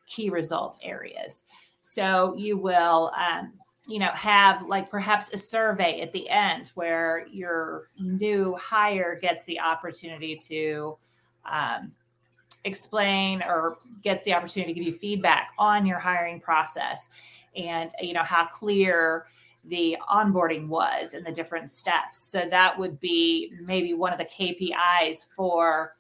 key 0.07 0.31
result 0.31 0.79
areas. 0.83 1.45
So 1.83 2.35
you 2.37 2.57
will, 2.57 3.13
um, 3.17 3.53
you 3.89 3.99
know, 3.99 4.11
have 4.13 4.67
like 4.67 4.91
perhaps 4.91 5.33
a 5.33 5.39
survey 5.39 6.01
at 6.01 6.13
the 6.13 6.29
end 6.29 6.71
where 6.75 7.27
your 7.31 7.89
new 7.99 8.55
hire 8.57 9.19
gets 9.21 9.47
the 9.47 9.61
opportunity 9.61 10.37
to 10.49 10.99
um, 11.45 11.93
explain 12.65 13.43
or 13.43 13.79
gets 14.03 14.25
the 14.25 14.35
opportunity 14.35 14.75
to 14.75 14.81
give 14.81 14.93
you 14.93 14.99
feedback 14.99 15.53
on 15.59 15.87
your 15.87 15.99
hiring 15.99 16.41
process 16.41 17.09
and 17.57 17.91
you 18.01 18.13
know 18.13 18.23
how 18.23 18.45
clear 18.45 19.27
the 19.65 19.97
onboarding 20.09 20.69
was 20.69 21.15
and 21.15 21.25
the 21.25 21.33
different 21.33 21.71
steps. 21.71 22.31
So 22.31 22.47
that 22.49 22.79
would 22.79 22.99
be 22.99 23.53
maybe 23.63 23.93
one 23.93 24.13
of 24.13 24.19
the 24.19 24.25
KPIs 24.25 25.27
for 25.37 25.95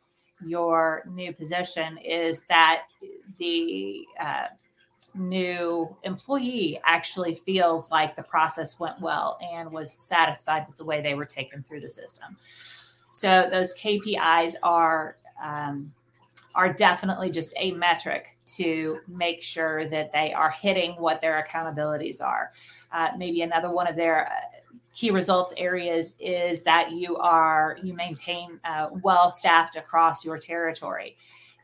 your 0.46 1.04
new 1.10 1.32
position 1.32 1.98
is 1.98 2.44
that 2.44 2.84
the 3.38 4.06
uh, 4.18 4.46
new 5.14 5.96
employee 6.02 6.80
actually 6.84 7.34
feels 7.34 7.90
like 7.90 8.16
the 8.16 8.22
process 8.22 8.78
went 8.78 9.00
well 9.00 9.38
and 9.42 9.70
was 9.72 9.92
satisfied 9.92 10.66
with 10.66 10.76
the 10.76 10.84
way 10.84 11.00
they 11.00 11.14
were 11.14 11.24
taken 11.24 11.62
through 11.62 11.80
the 11.80 11.88
system. 11.88 12.36
So 13.10 13.48
those 13.50 13.74
KPIs 13.74 14.54
are 14.62 15.16
um, 15.42 15.92
are 16.54 16.72
definitely 16.72 17.30
just 17.30 17.54
a 17.56 17.72
metric 17.72 18.36
to 18.44 18.98
make 19.06 19.42
sure 19.42 19.86
that 19.86 20.12
they 20.12 20.32
are 20.32 20.50
hitting 20.50 20.92
what 20.92 21.20
their 21.20 21.42
accountabilities 21.42 22.20
are. 22.20 22.50
Uh, 22.92 23.08
maybe 23.16 23.42
another 23.42 23.70
one 23.70 23.86
of 23.86 23.94
their 23.94 24.30
key 24.94 25.10
results 25.10 25.54
areas 25.56 26.16
is 26.18 26.62
that 26.64 26.92
you 26.92 27.16
are 27.16 27.78
you 27.82 27.94
maintain 27.94 28.58
uh, 28.64 28.88
well 29.02 29.30
staffed 29.30 29.76
across 29.76 30.24
your 30.24 30.38
territory 30.38 31.16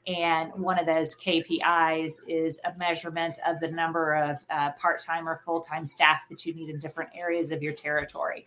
and 0.06 0.52
one 0.54 0.78
of 0.78 0.87
those 0.87 1.16
KPIs 1.16 2.12
is 2.28 2.61
a 2.64 2.78
measurement 2.78 3.38
of 3.47 3.59
the 3.59 3.68
number 3.68 4.14
of 4.14 4.38
uh, 4.50 4.71
part 4.80 5.02
time 5.02 5.28
or 5.28 5.38
full 5.45 5.61
time 5.61 5.87
staff 5.87 6.28
that 6.30 6.47
you 6.47 6.54
need 6.54 6.68
in 6.68 6.78
different 6.78 7.11
areas 7.14 7.50
of 7.50 7.62
your 7.62 7.73
territory. 7.73 8.47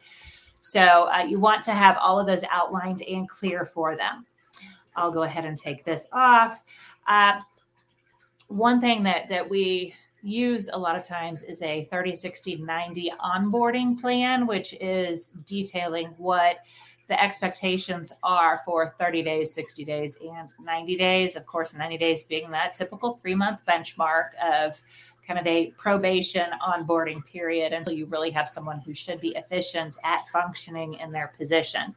So 0.61 1.09
uh, 1.13 1.25
you 1.27 1.39
want 1.39 1.63
to 1.63 1.71
have 1.71 1.97
all 2.01 2.19
of 2.19 2.27
those 2.27 2.45
outlined 2.49 3.01
and 3.01 3.27
clear 3.27 3.65
for 3.65 3.97
them. 3.97 4.25
I'll 4.95 5.11
go 5.11 5.23
ahead 5.23 5.45
and 5.45 5.57
take 5.57 5.83
this 5.83 6.07
off. 6.13 6.63
Uh, 7.07 7.41
one 8.47 8.79
thing 8.79 9.03
that, 9.03 9.29
that 9.29 9.49
we 9.49 9.93
use 10.21 10.69
a 10.71 10.77
lot 10.77 10.95
of 10.95 11.03
times 11.03 11.43
is 11.43 11.61
a 11.61 11.85
30, 11.85 12.15
60, 12.15 12.57
90 12.57 13.11
onboarding 13.19 13.99
plan, 13.99 14.47
which 14.47 14.73
is 14.79 15.31
detailing 15.45 16.07
what 16.17 16.59
the 17.07 17.21
expectations 17.21 18.13
are 18.21 18.61
for 18.65 18.93
30 18.99 19.23
days, 19.23 19.53
60 19.53 19.83
days, 19.83 20.17
and 20.21 20.49
90 20.61 20.95
days. 20.95 21.35
Of 21.35 21.45
course, 21.45 21.73
90 21.73 21.97
days 21.97 22.23
being 22.23 22.51
that 22.51 22.75
typical 22.75 23.19
three 23.21 23.35
month 23.35 23.61
benchmark 23.67 24.29
of 24.43 24.79
kind 25.25 25.39
of 25.39 25.47
a 25.47 25.67
probation 25.77 26.47
onboarding 26.61 27.25
period 27.25 27.73
until 27.73 27.93
you 27.93 28.05
really 28.05 28.31
have 28.31 28.49
someone 28.49 28.79
who 28.79 28.93
should 28.93 29.21
be 29.21 29.29
efficient 29.35 29.97
at 30.03 30.27
functioning 30.29 30.95
in 30.95 31.11
their 31.11 31.33
position. 31.37 31.95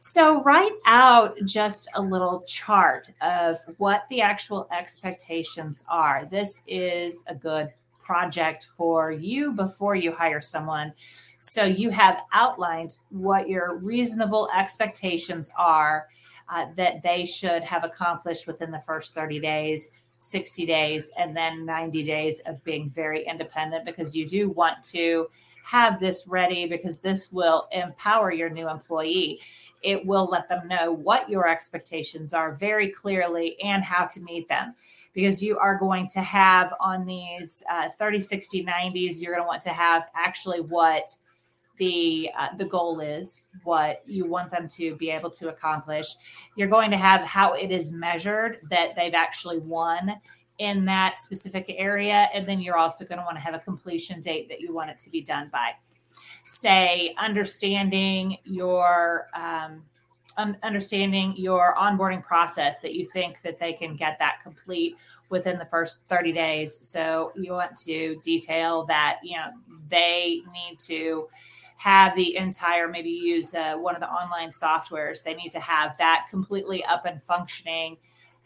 So, 0.00 0.42
write 0.44 0.72
out 0.86 1.36
just 1.44 1.88
a 1.94 2.00
little 2.00 2.42
chart 2.46 3.08
of 3.20 3.58
what 3.78 4.04
the 4.08 4.20
actual 4.20 4.68
expectations 4.72 5.84
are. 5.88 6.24
This 6.30 6.62
is 6.66 7.24
a 7.28 7.34
good 7.34 7.70
project 8.00 8.68
for 8.76 9.10
you 9.10 9.52
before 9.52 9.94
you 9.94 10.12
hire 10.12 10.40
someone 10.40 10.92
so 11.40 11.64
you 11.64 11.90
have 11.90 12.22
outlined 12.32 12.96
what 13.10 13.48
your 13.48 13.78
reasonable 13.78 14.48
expectations 14.56 15.50
are 15.56 16.08
uh, 16.48 16.66
that 16.76 17.02
they 17.02 17.26
should 17.26 17.62
have 17.62 17.84
accomplished 17.84 18.46
within 18.46 18.70
the 18.70 18.80
first 18.80 19.14
30 19.14 19.38
days, 19.40 19.92
60 20.18 20.66
days, 20.66 21.10
and 21.16 21.36
then 21.36 21.64
90 21.64 22.02
days 22.02 22.40
of 22.46 22.62
being 22.64 22.90
very 22.90 23.24
independent 23.24 23.84
because 23.84 24.16
you 24.16 24.26
do 24.26 24.50
want 24.50 24.82
to 24.84 25.28
have 25.64 26.00
this 26.00 26.26
ready 26.28 26.66
because 26.66 26.98
this 26.98 27.32
will 27.32 27.68
empower 27.72 28.32
your 28.32 28.50
new 28.50 28.68
employee. 28.68 29.40
It 29.82 30.04
will 30.04 30.26
let 30.26 30.48
them 30.48 30.66
know 30.66 30.92
what 30.92 31.28
your 31.28 31.48
expectations 31.48 32.34
are 32.34 32.52
very 32.52 32.88
clearly 32.88 33.60
and 33.62 33.84
how 33.84 34.06
to 34.06 34.20
meet 34.20 34.48
them 34.48 34.74
because 35.14 35.42
you 35.42 35.58
are 35.58 35.76
going 35.76 36.06
to 36.06 36.20
have 36.20 36.72
on 36.80 37.04
these 37.04 37.64
uh, 37.70 37.88
30, 37.98 38.20
60, 38.20 38.64
90s, 38.64 39.20
you're 39.20 39.32
going 39.32 39.42
to 39.42 39.48
want 39.48 39.62
to 39.62 39.70
have 39.70 40.08
actually 40.14 40.60
what 40.60 41.08
the 41.78 42.30
uh, 42.36 42.48
the 42.56 42.64
goal 42.64 43.00
is, 43.00 43.42
what 43.64 43.98
you 44.06 44.26
want 44.26 44.50
them 44.50 44.68
to 44.68 44.94
be 44.96 45.10
able 45.10 45.30
to 45.30 45.48
accomplish. 45.48 46.06
You're 46.56 46.68
going 46.68 46.90
to 46.90 46.96
have 46.96 47.22
how 47.22 47.54
it 47.54 47.70
is 47.70 47.92
measured 47.92 48.58
that 48.70 48.94
they've 48.94 49.14
actually 49.14 49.58
won 49.58 50.14
in 50.58 50.84
that 50.86 51.20
specific 51.20 51.66
area, 51.68 52.28
and 52.34 52.46
then 52.46 52.60
you're 52.60 52.76
also 52.76 53.04
going 53.04 53.18
to 53.18 53.24
want 53.24 53.36
to 53.36 53.40
have 53.40 53.54
a 53.54 53.58
completion 53.58 54.20
date 54.20 54.48
that 54.48 54.60
you 54.60 54.74
want 54.74 54.90
it 54.90 54.98
to 55.00 55.10
be 55.10 55.20
done 55.20 55.48
by. 55.52 55.72
Say 56.44 57.14
understanding 57.18 58.38
your 58.44 59.28
um, 59.34 59.84
understanding 60.62 61.34
your 61.36 61.74
onboarding 61.76 62.22
process 62.22 62.78
that 62.78 62.94
you 62.94 63.06
think 63.06 63.40
that 63.42 63.58
they 63.58 63.72
can 63.72 63.96
get 63.96 64.18
that 64.20 64.36
complete 64.44 64.96
within 65.30 65.58
the 65.58 65.64
first 65.64 66.08
30 66.08 66.32
days 66.32 66.78
so 66.82 67.32
you 67.34 67.52
want 67.52 67.76
to 67.76 68.16
detail 68.22 68.84
that 68.84 69.18
you 69.24 69.36
know 69.36 69.50
they 69.90 70.40
need 70.52 70.78
to 70.78 71.26
have 71.76 72.14
the 72.14 72.36
entire 72.36 72.86
maybe 72.86 73.10
use 73.10 73.52
uh, 73.52 73.74
one 73.74 73.96
of 73.96 74.00
the 74.00 74.08
online 74.08 74.50
softwares 74.50 75.24
they 75.24 75.34
need 75.34 75.50
to 75.50 75.60
have 75.60 75.98
that 75.98 76.26
completely 76.30 76.84
up 76.84 77.04
and 77.04 77.20
functioning 77.20 77.96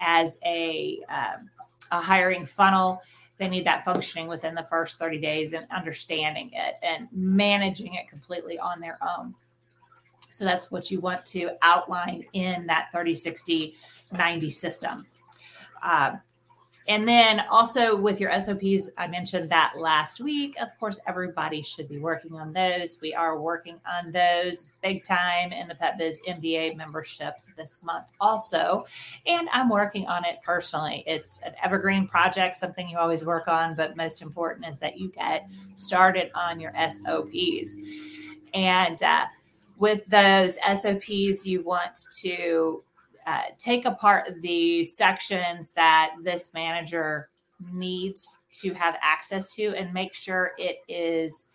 as 0.03 0.39
a, 0.45 1.01
um, 1.09 1.49
a 1.93 2.01
hiring 2.01 2.47
funnel. 2.47 3.01
They 3.39 3.49
need 3.49 3.65
that 3.67 3.85
functioning 3.85 4.27
within 4.27 4.55
the 4.55 4.65
first 4.65 4.99
30 4.99 5.19
days 5.19 5.53
and 5.53 5.67
understanding 5.71 6.51
it 6.53 6.77
and 6.83 7.09
managing 7.13 7.95
it 7.95 8.09
completely 8.09 8.59
on 8.59 8.81
their 8.81 8.99
own. 9.01 9.35
So 10.31 10.45
that's 10.45 10.71
what 10.71 10.91
you 10.91 10.99
want 11.01 11.25
to 11.27 11.51
outline 11.63 12.25
in 12.33 12.67
that 12.67 12.89
30 12.93 13.15
60 13.15 13.77
90 14.11 14.51
system. 14.51 15.07
Uh, 15.83 16.17
and 16.89 17.07
then 17.07 17.41
also 17.51 17.95
with 17.95 18.21
your 18.21 18.33
SOPs, 18.41 18.91
I 18.99 19.07
mentioned 19.07 19.51
that 19.51 19.75
last 19.79 20.21
week. 20.21 20.57
Of 20.61 20.69
course, 20.81 21.01
everybody 21.07 21.63
should 21.63 21.89
be 21.89 21.99
working 21.99 22.35
on 22.35 22.53
those. 22.53 22.99
We 23.01 23.15
are 23.15 23.39
working 23.39 23.81
on 23.87 24.11
those 24.11 24.65
big 24.83 25.05
time 25.05 25.53
in 25.53 25.69
the 25.69 25.75
Pet 25.77 25.97
Biz 25.97 26.23
MBA 26.29 26.77
membership 26.77 27.35
this 27.57 27.83
month 27.85 28.07
also. 28.21 28.87
And 29.27 29.49
I'm 29.53 29.69
working 29.69 30.07
on 30.09 30.25
it 30.25 30.39
personally. 30.45 31.05
It's 31.07 31.41
an 31.43 31.55
evergreen 31.63 32.09
project, 32.09 32.57
something 32.57 32.89
you 32.89 32.99
always 32.99 33.25
work 33.25 33.47
on, 33.47 33.77
but 33.77 33.97
most 33.97 34.21
important 34.21 34.67
is 34.67 34.81
that 34.81 34.99
you 34.99 35.11
get 35.11 35.47
started 35.77 36.33
on 36.35 36.61
your 36.61 36.73
SOPs. 36.89 37.77
And 38.55 39.01
uh, 39.03 39.27
with 39.79 40.05
those 40.07 40.59
SOPs, 40.65 41.47
you 41.47 41.63
want 41.63 41.99
to 42.23 42.83
uh, 43.27 43.43
take 43.59 43.85
apart 43.85 44.29
the 44.41 44.85
sections 44.85 45.73
that 45.73 46.15
this 46.23 46.53
manager 46.55 47.29
needs 47.73 48.39
to 48.53 48.75
have 48.75 48.97
access 49.01 49.55
to 49.55 49.75
and 49.77 49.93
make 49.93 50.15
sure 50.15 50.53
it 50.59 50.79
is 50.89 51.47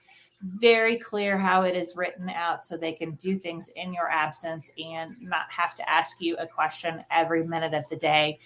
very 0.42 0.98
clear 0.98 1.38
how 1.38 1.64
it 1.64 1.76
is 1.76 1.96
written 1.96 2.30
out 2.30 2.64
so 2.64 2.78
they 2.78 2.94
can 2.94 3.12
do 3.16 3.38
things 3.40 3.70
in 3.76 3.94
your 3.94 4.10
absence 4.10 4.72
and 4.78 5.16
not 5.20 5.50
have 5.50 5.74
to 5.74 5.90
ask 5.90 6.22
you 6.22 6.38
a 6.38 6.46
question 6.46 7.04
every 7.10 7.46
minute 7.46 7.74
of 7.74 7.84
the 7.90 7.96
day. 7.96 8.38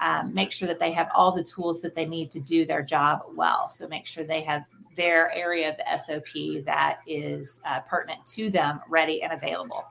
Um, 0.00 0.34
make 0.34 0.52
sure 0.52 0.68
that 0.68 0.80
they 0.80 0.92
have 0.92 1.10
all 1.14 1.32
the 1.32 1.42
tools 1.42 1.82
that 1.82 1.94
they 1.94 2.06
need 2.06 2.30
to 2.32 2.40
do 2.40 2.64
their 2.64 2.82
job 2.82 3.22
well. 3.34 3.68
So 3.68 3.88
make 3.88 4.06
sure 4.06 4.24
they 4.24 4.42
have 4.42 4.64
their 4.96 5.32
area 5.32 5.70
of 5.70 5.76
the 5.76 5.96
SOP 5.96 6.64
that 6.64 6.98
is 7.06 7.60
uh, 7.66 7.80
pertinent 7.80 8.24
to 8.26 8.50
them 8.50 8.80
ready 8.88 9.22
and 9.22 9.32
available. 9.32 9.84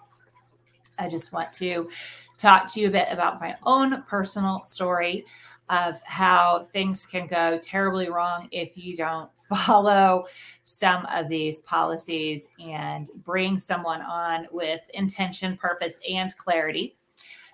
I 0.97 1.09
just 1.09 1.33
want 1.33 1.51
to 1.53 1.89
talk 2.37 2.71
to 2.73 2.79
you 2.79 2.87
a 2.87 2.91
bit 2.91 3.07
about 3.09 3.39
my 3.39 3.55
own 3.65 4.03
personal 4.03 4.63
story 4.63 5.25
of 5.69 6.01
how 6.03 6.63
things 6.71 7.05
can 7.05 7.27
go 7.27 7.57
terribly 7.57 8.09
wrong 8.09 8.47
if 8.51 8.77
you 8.77 8.95
don't 8.95 9.29
follow 9.43 10.25
some 10.63 11.05
of 11.07 11.27
these 11.27 11.61
policies 11.61 12.49
and 12.59 13.09
bring 13.25 13.57
someone 13.57 14.01
on 14.01 14.47
with 14.51 14.81
intention, 14.93 15.57
purpose, 15.57 15.99
and 16.09 16.35
clarity. 16.37 16.95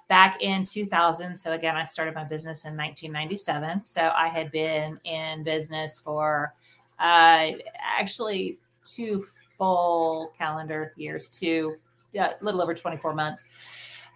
Back 0.07 0.41
in 0.41 0.65
2000, 0.65 1.37
so 1.37 1.53
again, 1.53 1.75
I 1.75 1.85
started 1.85 2.15
my 2.15 2.23
business 2.23 2.65
in 2.65 2.75
1997. 2.75 3.85
So 3.85 4.11
I 4.15 4.27
had 4.27 4.51
been 4.51 4.99
in 5.03 5.43
business 5.43 5.99
for 5.99 6.53
uh, 6.99 7.51
actually 7.83 8.57
two 8.83 9.25
full 9.57 10.33
calendar 10.37 10.93
years, 10.97 11.29
two, 11.29 11.75
a 12.17 12.31
little 12.41 12.61
over 12.61 12.73
24 12.73 13.13
months. 13.13 13.45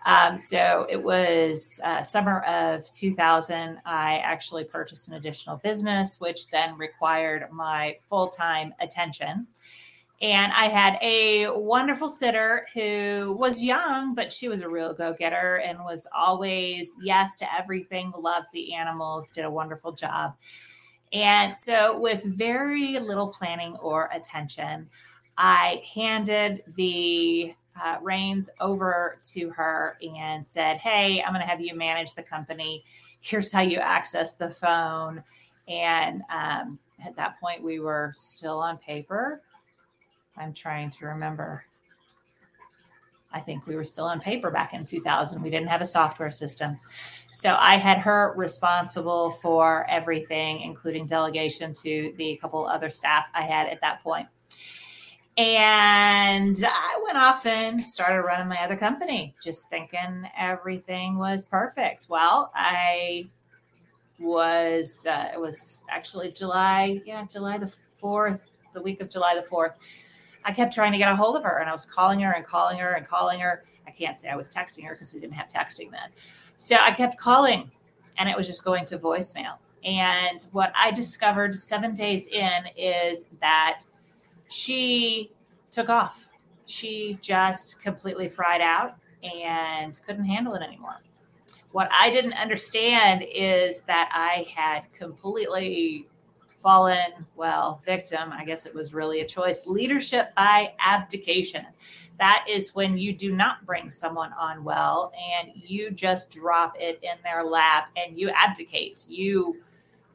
Um, 0.06 0.38
so 0.38 0.86
it 0.89 1.02
was 1.02 1.80
uh, 1.84 2.02
summer 2.04 2.42
of 2.42 2.84
2000. 2.92 3.80
I 3.86 4.18
actually 4.18 4.66
purchased 4.66 5.08
an 5.08 5.16
additional 5.16 5.58
business, 5.58 6.18
which 6.20 6.48
then 6.48 6.78
required 6.78 7.50
my 7.52 7.98
full 8.10 8.28
time 8.28 8.74
attention. 8.82 9.48
And 10.22 10.54
I 10.54 10.66
had 10.66 10.98
a 11.02 11.50
wonderful 11.50 12.08
sitter 12.08 12.66
who 12.74 13.36
was 13.38 13.63
young, 13.63 14.16
but 14.16 14.32
she 14.32 14.48
was 14.48 14.62
a 14.62 14.70
real 14.70 14.94
go 14.94 15.13
getter 15.13 15.58
and 15.58 15.80
was 15.80 16.08
always 16.16 16.96
yes 17.02 17.38
to 17.39 17.54
everything, 17.54 18.13
loved 18.18 18.48
the 18.54 18.74
animals, 18.74 19.30
did 19.30 19.44
a 19.44 19.52
wonderful 19.52 19.92
job. 19.92 20.34
And 21.12 21.58
so, 21.58 22.00
with 22.00 22.24
very 22.24 23.00
little 23.00 23.28
planning 23.28 23.76
or 23.78 24.10
attention, 24.13 24.89
I 25.38 25.84
handed 25.94 26.63
the 26.76 27.54
uh, 27.82 27.98
reins 28.02 28.50
over 28.60 29.18
to 29.34 29.50
her 29.52 29.98
and 30.18 30.46
said, 30.46 30.78
Hey, 30.78 31.22
I'm 31.22 31.34
going 31.34 31.44
to 31.44 31.50
have 31.50 31.62
you 31.62 31.76
manage 31.76 32.14
the 32.14 32.24
company. 32.24 32.84
Here's 33.22 33.52
how 33.52 33.62
you 33.62 33.78
access 33.78 34.36
the 34.36 34.50
phone. 34.50 35.24
And 35.68 36.22
um, 36.30 36.80
at 37.04 37.16
that 37.16 37.40
point, 37.40 37.64
we 37.64 37.80
were 37.80 38.12
still 38.16 38.60
on 38.60 38.78
paper. 38.78 39.42
I'm 40.38 40.54
trying 40.54 40.90
to 40.92 41.06
remember. 41.08 41.66
I 43.34 43.40
think 43.40 43.66
we 43.66 43.76
were 43.76 43.86
still 43.86 44.06
on 44.06 44.20
paper 44.20 44.52
back 44.52 44.74
in 44.74 44.86
2000. 44.86 45.42
We 45.42 45.50
didn't 45.50 45.70
have 45.70 45.82
a 45.82 45.86
software 45.86 46.32
system. 46.32 46.80
So 47.32 47.56
I 47.60 47.78
had 47.78 47.98
her 48.00 48.34
responsible 48.36 49.32
for 49.42 49.90
everything, 49.90 50.62
including 50.62 51.08
delegation 51.08 51.74
to 51.82 52.14
the 52.16 52.36
couple 52.38 52.68
other 52.68 52.92
staff 52.92 53.26
I 53.34 53.42
had 53.42 53.68
at 53.68 53.82
that 53.82 54.04
point. 54.04 54.28
And 55.36 56.56
I 56.63 57.02
went 57.04 57.17
off 57.17 57.46
and 57.48 57.82
started 57.82 58.22
running 58.22 58.48
my 58.48 58.63
other 58.63 58.76
company, 58.76 59.34
just 59.43 59.67
thinking 59.69 60.30
everything 60.38 61.17
was 61.17 61.48
perfect. 61.48 62.06
Well, 62.08 62.52
I 62.54 63.26
was, 64.19 65.06
uh, 65.10 65.30
it 65.34 65.39
was 65.39 65.84
actually 65.89 66.32
July, 66.32 67.02
yeah, 67.06 67.26
July 67.26 67.58
the 67.58 67.74
4th, 68.02 68.46
the 68.74 68.82
week 68.82 69.02
of 69.02 69.10
July 69.10 69.36
the 69.36 69.48
4th. 69.48 69.74
I 70.46 70.52
kept 70.52 70.74
trying 70.74 70.91
to 70.91 71.00
get 71.00 71.12
a 71.12 71.15
hold 71.15 71.36
of 71.36 71.43
her 71.43 71.58
and 71.58 71.69
I 71.69 71.74
was 71.74 71.86
calling 71.86 72.19
her 72.19 72.32
and 72.32 72.46
calling 72.46 72.78
her 72.78 72.91
and 72.93 73.08
calling 73.08 73.39
her. 73.39 73.63
I 73.88 73.91
can't 73.91 74.17
say 74.17 74.30
I 74.30 74.36
was 74.36 74.50
texting 74.50 74.86
her 74.86 74.93
because 74.93 75.13
we 75.13 75.19
didn't 75.19 75.34
have 75.34 75.48
texting 75.48 75.89
then. 75.89 76.10
So 76.58 76.76
I 76.76 76.91
kept 76.91 77.17
calling 77.17 77.72
and 78.19 78.30
it 78.30 78.38
was 78.38 78.46
just 78.46 78.63
going 78.63 78.86
to 78.86 79.00
voicemail. 79.00 79.58
And 79.84 80.39
what 80.52 80.72
I 80.76 80.91
discovered 80.91 81.60
seven 81.60 81.96
days 81.96 82.28
in 82.28 82.63
is 82.78 83.26
that 83.41 83.80
she 84.54 85.32
took 85.72 85.89
off. 85.89 86.28
She 86.66 87.18
just 87.22 87.82
completely 87.82 88.30
fried 88.30 88.62
out 88.62 88.96
and 89.24 90.00
couldn't 90.06 90.26
handle 90.26 90.54
it 90.54 90.62
anymore. 90.62 91.02
What 91.72 91.89
I 91.92 92.12
didn't 92.12 92.34
understand 92.34 93.26
is 93.34 93.82
that 93.82 94.12
I 94.13 94.46
had 94.56 94.84
completely 94.94 96.06
fallen, 96.62 97.26
well, 97.36 97.82
victim, 97.84 98.32
I 98.32 98.46
guess 98.46 98.68
it 98.68 98.76
was 98.76 98.94
really 98.94 99.22
a 99.22 99.28
choice, 99.28 99.66
leadership 99.66 100.34
by 100.36 100.74
abdication. 100.80 101.66
That 102.20 102.46
is 102.48 102.76
when 102.76 102.96
you 102.96 103.12
do 103.12 103.36
not 103.36 103.66
bring 103.66 103.89
someone 103.89 104.34
on 104.34 104.63
well 104.63 105.12
and 105.36 105.52
you 105.56 105.89
just 105.89 106.30
drop 106.32 106.76
it 106.80 107.00
in 107.02 107.18
their 107.24 107.44
lap 107.44 107.89
and 107.98 108.18
you 108.18 108.30
abdicate. 108.30 109.06
You 109.10 109.58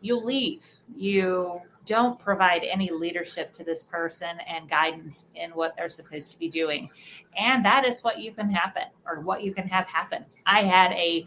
you 0.00 0.16
leave. 0.16 0.64
You 0.96 1.60
don't 1.88 2.20
provide 2.20 2.62
any 2.64 2.90
leadership 2.90 3.50
to 3.54 3.64
this 3.64 3.82
person 3.82 4.38
and 4.46 4.68
guidance 4.68 5.28
in 5.34 5.50
what 5.52 5.74
they're 5.74 5.88
supposed 5.88 6.30
to 6.30 6.38
be 6.38 6.48
doing. 6.48 6.90
And 7.36 7.64
that 7.64 7.86
is 7.86 8.02
what 8.02 8.18
you 8.18 8.30
can 8.32 8.50
happen 8.50 8.84
or 9.06 9.20
what 9.20 9.42
you 9.42 9.54
can 9.54 9.66
have 9.68 9.88
happen. 9.88 10.26
I 10.44 10.64
had 10.64 10.92
a 10.92 11.24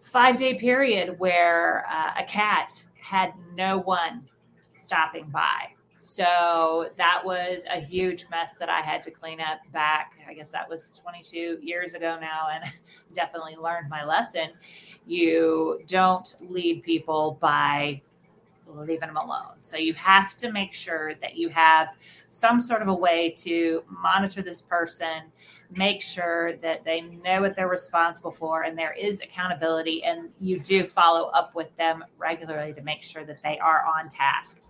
five 0.00 0.36
day 0.36 0.54
period 0.54 1.18
where 1.18 1.84
uh, 1.90 2.12
a 2.18 2.24
cat 2.24 2.84
had 3.02 3.34
no 3.56 3.78
one 3.78 4.22
stopping 4.72 5.26
by. 5.26 5.72
So 6.00 6.88
that 6.96 7.22
was 7.24 7.66
a 7.70 7.80
huge 7.80 8.26
mess 8.30 8.58
that 8.58 8.68
I 8.68 8.80
had 8.80 9.02
to 9.02 9.10
clean 9.10 9.40
up 9.40 9.60
back. 9.72 10.14
I 10.28 10.34
guess 10.34 10.52
that 10.52 10.68
was 10.68 10.98
22 11.02 11.58
years 11.62 11.94
ago 11.94 12.16
now, 12.20 12.48
and 12.52 12.64
definitely 13.14 13.56
learned 13.56 13.90
my 13.90 14.04
lesson. 14.04 14.50
You 15.06 15.82
don't 15.86 16.34
lead 16.40 16.82
people 16.82 17.38
by 17.40 18.00
leaving 18.74 19.08
them 19.08 19.16
alone. 19.16 19.60
So 19.60 19.76
you 19.76 19.94
have 19.94 20.36
to 20.36 20.52
make 20.52 20.74
sure 20.74 21.14
that 21.16 21.36
you 21.36 21.48
have 21.50 21.88
some 22.30 22.60
sort 22.60 22.82
of 22.82 22.88
a 22.88 22.94
way 22.94 23.32
to 23.38 23.82
monitor 23.88 24.42
this 24.42 24.62
person, 24.62 25.32
make 25.76 26.02
sure 26.02 26.56
that 26.56 26.84
they 26.84 27.00
know 27.00 27.42
what 27.42 27.56
they're 27.56 27.68
responsible 27.68 28.30
for, 28.30 28.62
and 28.62 28.78
there 28.78 28.92
is 28.92 29.20
accountability. 29.20 30.02
And 30.04 30.30
you 30.40 30.60
do 30.60 30.82
follow 30.82 31.28
up 31.30 31.54
with 31.54 31.76
them 31.76 32.04
regularly 32.18 32.72
to 32.74 32.82
make 32.82 33.02
sure 33.02 33.24
that 33.24 33.42
they 33.42 33.58
are 33.58 33.84
on 33.84 34.08
task. 34.08 34.62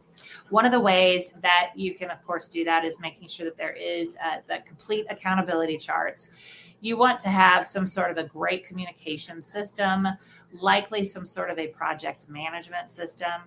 One 0.51 0.67
of 0.67 0.73
the 0.73 0.81
ways 0.81 1.33
that 1.43 1.71
you 1.77 1.95
can, 1.95 2.11
of 2.11 2.25
course, 2.27 2.49
do 2.49 2.65
that 2.65 2.85
is 2.85 3.01
making 3.01 3.29
sure 3.29 3.45
that 3.45 3.57
there 3.57 3.73
is 3.73 4.17
uh, 4.25 4.39
the 4.49 4.59
complete 4.67 5.07
accountability 5.09 5.79
charts. 5.79 6.33
You 6.81 6.97
want 6.97 7.21
to 7.21 7.29
have 7.29 7.67
some 7.67 7.87
sort 7.87 8.11
of 8.11 8.17
a 8.17 8.25
great 8.25 8.67
communication 8.67 9.43
system, 9.43 10.09
likely 10.53 11.05
some 11.05 11.27
sort 11.27 11.51
of 11.51 11.59
a 11.59 11.69
project 11.69 12.29
management 12.29 12.91
system 12.91 13.43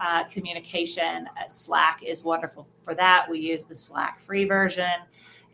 uh, 0.00 0.24
communication. 0.24 1.28
Uh, 1.36 1.48
Slack 1.48 2.02
is 2.04 2.24
wonderful 2.24 2.66
for 2.84 2.94
that. 2.94 3.26
We 3.28 3.38
use 3.40 3.64
the 3.64 3.74
Slack 3.74 4.20
free 4.20 4.44
version. 4.44 4.90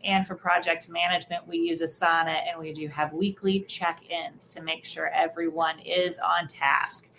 And 0.03 0.27
for 0.27 0.35
project 0.35 0.87
management, 0.87 1.47
we 1.47 1.57
use 1.57 1.81
Asana 1.81 2.41
and 2.47 2.59
we 2.59 2.71
do 2.71 2.87
have 2.87 3.11
weekly 3.11 3.61
check 3.61 4.01
ins 4.09 4.53
to 4.53 4.61
make 4.61 4.85
sure 4.85 5.07
everyone 5.07 5.79
is 5.79 6.19
on 6.19 6.47
task. 6.47 7.09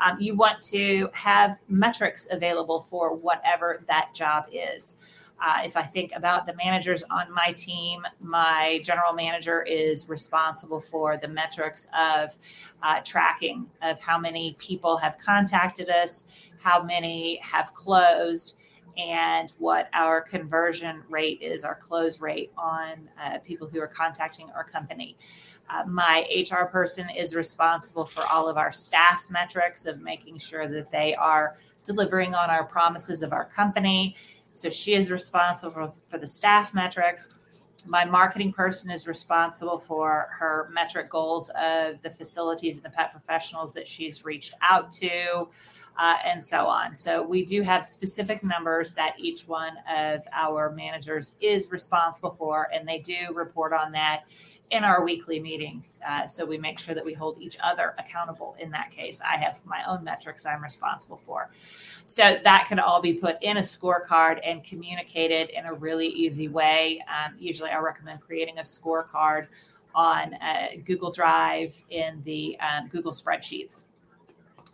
Um, 0.00 0.20
you 0.20 0.36
want 0.36 0.62
to 0.70 1.10
have 1.12 1.58
metrics 1.68 2.28
available 2.30 2.82
for 2.82 3.14
whatever 3.14 3.82
that 3.88 4.14
job 4.14 4.46
is. 4.52 4.96
Uh, 5.40 5.62
if 5.64 5.76
I 5.76 5.82
think 5.82 6.12
about 6.14 6.46
the 6.46 6.54
managers 6.54 7.04
on 7.10 7.32
my 7.32 7.52
team, 7.52 8.02
my 8.20 8.80
general 8.82 9.12
manager 9.12 9.62
is 9.62 10.08
responsible 10.08 10.80
for 10.80 11.16
the 11.16 11.28
metrics 11.28 11.88
of 11.96 12.36
uh, 12.82 13.00
tracking 13.04 13.70
of 13.82 14.00
how 14.00 14.18
many 14.18 14.56
people 14.58 14.96
have 14.96 15.16
contacted 15.18 15.88
us, 15.88 16.28
how 16.60 16.82
many 16.82 17.36
have 17.36 17.72
closed, 17.74 18.56
and 18.96 19.52
what 19.58 19.88
our 19.92 20.20
conversion 20.20 21.02
rate 21.08 21.40
is, 21.40 21.62
our 21.62 21.76
close 21.76 22.20
rate 22.20 22.50
on 22.58 23.08
uh, 23.22 23.38
people 23.38 23.68
who 23.68 23.80
are 23.80 23.86
contacting 23.86 24.50
our 24.56 24.64
company. 24.64 25.16
Uh, 25.70 25.84
my 25.86 26.26
HR 26.34 26.64
person 26.64 27.08
is 27.16 27.34
responsible 27.34 28.06
for 28.06 28.24
all 28.26 28.48
of 28.48 28.56
our 28.56 28.72
staff 28.72 29.26
metrics 29.30 29.86
of 29.86 30.00
making 30.00 30.38
sure 30.38 30.66
that 30.66 30.90
they 30.90 31.14
are 31.14 31.56
delivering 31.84 32.34
on 32.34 32.50
our 32.50 32.64
promises 32.64 33.22
of 33.22 33.32
our 33.32 33.44
company. 33.44 34.16
So 34.60 34.70
she 34.70 34.94
is 34.94 35.10
responsible 35.10 35.94
for, 36.08 36.18
the 36.18 36.26
staff 36.26 36.74
metrics. 36.74 37.32
My 37.86 38.04
marketing 38.04 38.52
person 38.52 38.90
is 38.90 39.06
responsible 39.06 39.78
for 39.78 40.28
her 40.38 40.68
metric 40.72 41.08
goals 41.08 41.48
of 41.50 42.02
the 42.02 42.10
facilities 42.10 42.76
and 42.76 42.84
the 42.84 42.90
pet 42.90 43.12
professionals 43.12 43.72
that 43.74 43.88
she's 43.88 44.24
reached 44.24 44.54
out 44.60 44.92
to 44.94 45.48
uh, 45.98 46.16
and 46.24 46.44
so 46.44 46.66
on. 46.66 46.96
So 46.96 47.22
we 47.22 47.44
do 47.44 47.62
have 47.62 47.84
specific 47.84 48.44
numbers 48.44 48.94
that 48.94 49.16
each 49.18 49.48
one 49.48 49.72
of 49.92 50.22
our 50.32 50.70
managers 50.70 51.34
is 51.40 51.70
responsible 51.70 52.30
for, 52.38 52.68
and 52.72 52.86
they 52.86 53.00
do 53.00 53.34
report 53.34 53.72
on 53.72 53.92
that 53.92 54.22
in 54.70 54.84
our 54.84 55.02
weekly 55.02 55.40
meeting. 55.40 55.82
Uh, 56.06 56.26
so 56.26 56.44
we 56.44 56.56
make 56.58 56.78
sure 56.78 56.94
that 56.94 57.04
we 57.04 57.14
hold 57.14 57.40
each 57.40 57.56
other 57.62 57.94
accountable 57.98 58.54
in 58.60 58.70
that 58.70 58.92
case. 58.92 59.20
I 59.20 59.36
have 59.38 59.58
my 59.64 59.82
own 59.88 60.04
metrics 60.04 60.46
I'm 60.46 60.62
responsible 60.62 61.20
for. 61.26 61.50
So 62.04 62.38
that 62.44 62.66
can 62.68 62.78
all 62.78 63.02
be 63.02 63.14
put 63.14 63.42
in 63.42 63.56
a 63.56 63.60
scorecard 63.60 64.40
and 64.44 64.62
communicated 64.62 65.50
in 65.50 65.66
a 65.66 65.74
really 65.74 66.06
easy 66.06 66.48
way. 66.48 67.02
Um, 67.08 67.34
usually 67.38 67.70
I 67.70 67.78
recommend 67.78 68.20
creating 68.20 68.58
a 68.58 68.62
scorecard 68.62 69.48
on 69.94 70.34
uh, 70.34 70.68
Google 70.84 71.10
Drive 71.10 71.82
in 71.90 72.22
the 72.24 72.58
um, 72.60 72.88
Google 72.88 73.12
spreadsheets 73.12 73.82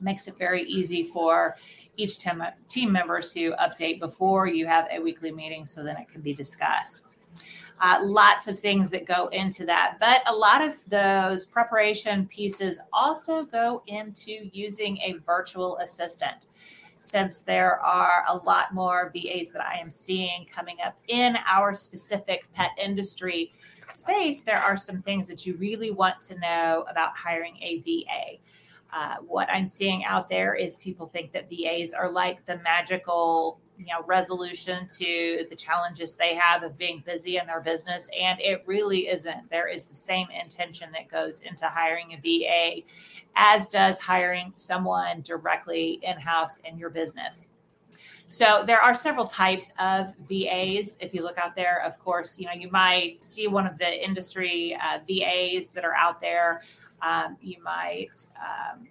makes 0.00 0.26
it 0.26 0.36
very 0.38 0.62
easy 0.62 1.04
for 1.04 1.56
each 1.96 2.18
team, 2.18 2.42
team 2.68 2.92
member 2.92 3.20
to 3.20 3.52
update 3.52 4.00
before 4.00 4.46
you 4.46 4.66
have 4.66 4.86
a 4.90 5.00
weekly 5.00 5.30
meeting 5.30 5.66
so 5.66 5.82
then 5.82 5.96
it 5.96 6.08
can 6.08 6.20
be 6.20 6.34
discussed. 6.34 7.02
Uh, 7.80 7.98
lots 8.02 8.46
of 8.46 8.58
things 8.58 8.90
that 8.90 9.04
go 9.04 9.26
into 9.28 9.66
that, 9.66 9.96
but 9.98 10.22
a 10.28 10.34
lot 10.34 10.62
of 10.62 10.74
those 10.88 11.44
preparation 11.44 12.26
pieces 12.26 12.80
also 12.92 13.44
go 13.44 13.82
into 13.88 14.48
using 14.52 14.96
a 14.98 15.14
virtual 15.26 15.76
assistant. 15.78 16.46
Since 17.00 17.42
there 17.42 17.80
are 17.80 18.24
a 18.28 18.36
lot 18.36 18.72
more 18.72 19.12
VAs 19.12 19.52
that 19.52 19.62
I 19.62 19.78
am 19.78 19.90
seeing 19.90 20.46
coming 20.46 20.76
up 20.82 20.96
in 21.08 21.36
our 21.46 21.74
specific 21.74 22.46
pet 22.54 22.70
industry 22.80 23.52
space, 23.90 24.42
there 24.42 24.62
are 24.62 24.76
some 24.76 25.02
things 25.02 25.28
that 25.28 25.44
you 25.44 25.54
really 25.56 25.90
want 25.90 26.22
to 26.22 26.38
know 26.38 26.86
about 26.88 27.16
hiring 27.16 27.58
a 27.60 27.80
VA. 27.80 28.38
Uh, 28.94 29.16
what 29.26 29.50
I'm 29.50 29.66
seeing 29.66 30.04
out 30.04 30.28
there 30.28 30.54
is 30.54 30.78
people 30.78 31.08
think 31.08 31.32
that 31.32 31.50
VAs 31.50 31.92
are 31.92 32.12
like 32.12 32.46
the 32.46 32.58
magical, 32.58 33.58
you 33.76 33.86
know, 33.86 34.04
resolution 34.06 34.86
to 34.98 35.46
the 35.50 35.56
challenges 35.56 36.14
they 36.14 36.36
have 36.36 36.62
of 36.62 36.78
being 36.78 37.02
busy 37.04 37.36
in 37.36 37.46
their 37.48 37.60
business, 37.60 38.08
and 38.18 38.40
it 38.40 38.62
really 38.66 39.08
isn't. 39.08 39.50
There 39.50 39.66
is 39.66 39.86
the 39.86 39.96
same 39.96 40.28
intention 40.30 40.92
that 40.92 41.08
goes 41.08 41.40
into 41.40 41.66
hiring 41.66 42.14
a 42.14 42.18
VA, 42.18 42.82
as 43.34 43.68
does 43.68 43.98
hiring 43.98 44.52
someone 44.54 45.22
directly 45.22 45.98
in 46.00 46.20
house 46.20 46.60
in 46.60 46.78
your 46.78 46.90
business. 46.90 47.48
So 48.28 48.62
there 48.64 48.80
are 48.80 48.94
several 48.94 49.26
types 49.26 49.72
of 49.80 50.14
VAs. 50.28 50.98
If 51.00 51.14
you 51.14 51.24
look 51.24 51.36
out 51.36 51.56
there, 51.56 51.82
of 51.84 51.98
course, 51.98 52.38
you 52.38 52.46
know 52.46 52.52
you 52.52 52.70
might 52.70 53.24
see 53.24 53.48
one 53.48 53.66
of 53.66 53.76
the 53.78 54.04
industry 54.04 54.78
uh, 54.80 55.00
VAs 55.08 55.72
that 55.72 55.84
are 55.84 55.94
out 55.94 56.20
there. 56.20 56.62
Um, 57.04 57.36
you 57.42 57.62
might 57.62 58.26
um, 58.38 58.88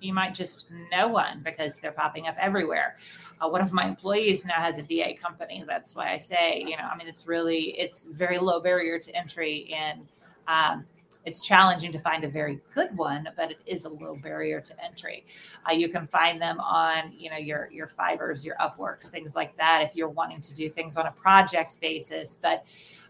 you 0.00 0.14
might 0.14 0.34
just 0.34 0.66
know 0.90 1.08
one 1.08 1.42
because 1.44 1.80
they're 1.80 1.92
popping 1.92 2.26
up 2.26 2.36
everywhere. 2.38 2.96
Uh, 3.40 3.48
one 3.48 3.60
of 3.60 3.72
my 3.72 3.86
employees 3.86 4.44
now 4.44 4.60
has 4.60 4.78
a 4.78 4.82
VA 4.82 5.14
company. 5.20 5.64
That's 5.66 5.94
why 5.94 6.12
I 6.12 6.18
say, 6.18 6.60
you 6.60 6.76
know, 6.76 6.84
I 6.90 6.96
mean, 6.96 7.08
it's 7.08 7.26
really 7.26 7.78
it's 7.78 8.06
very 8.06 8.38
low 8.38 8.60
barrier 8.60 8.98
to 8.98 9.16
entry, 9.16 9.72
and 9.74 10.06
um, 10.46 10.84
it's 11.24 11.40
challenging 11.40 11.92
to 11.92 11.98
find 11.98 12.24
a 12.24 12.28
very 12.28 12.60
good 12.74 12.96
one, 12.96 13.28
but 13.36 13.50
it 13.50 13.58
is 13.66 13.84
a 13.84 13.88
low 13.88 14.16
barrier 14.16 14.60
to 14.60 14.84
entry. 14.84 15.24
Uh, 15.68 15.72
you 15.72 15.88
can 15.88 16.06
find 16.06 16.40
them 16.40 16.60
on, 16.60 17.12
you 17.16 17.30
know, 17.30 17.36
your 17.36 17.70
your 17.72 17.88
Fiverrs, 17.88 18.44
your 18.44 18.56
Upworks, 18.56 19.08
things 19.08 19.34
like 19.36 19.56
that. 19.56 19.82
If 19.82 19.96
you're 19.96 20.08
wanting 20.08 20.40
to 20.42 20.54
do 20.54 20.68
things 20.70 20.96
on 20.96 21.06
a 21.06 21.12
project 21.12 21.80
basis, 21.80 22.38
but 22.40 22.64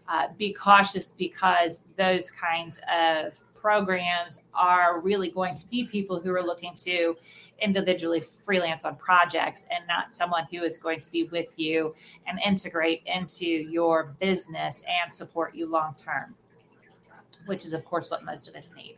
uh, 0.07 0.27
be 0.37 0.51
cautious 0.53 1.11
because 1.11 1.81
those 1.95 2.31
kinds 2.31 2.81
of 2.93 3.39
programs 3.61 4.41
are 4.53 4.99
really 5.01 5.29
going 5.29 5.55
to 5.55 5.67
be 5.69 5.85
people 5.85 6.19
who 6.19 6.33
are 6.33 6.43
looking 6.43 6.73
to 6.75 7.15
individually 7.61 8.21
freelance 8.21 8.83
on 8.85 8.95
projects 8.95 9.65
and 9.69 9.87
not 9.87 10.13
someone 10.13 10.45
who 10.51 10.63
is 10.63 10.77
going 10.77 10.99
to 10.99 11.11
be 11.11 11.25
with 11.25 11.53
you 11.57 11.95
and 12.27 12.39
integrate 12.45 13.03
into 13.05 13.45
your 13.45 14.15
business 14.19 14.83
and 15.03 15.13
support 15.13 15.53
you 15.55 15.67
long 15.69 15.93
term. 15.95 16.35
which 17.47 17.65
is, 17.65 17.73
of 17.73 17.83
course, 17.85 18.11
what 18.11 18.23
most 18.23 18.47
of 18.47 18.55
us 18.55 18.71
need. 18.75 18.95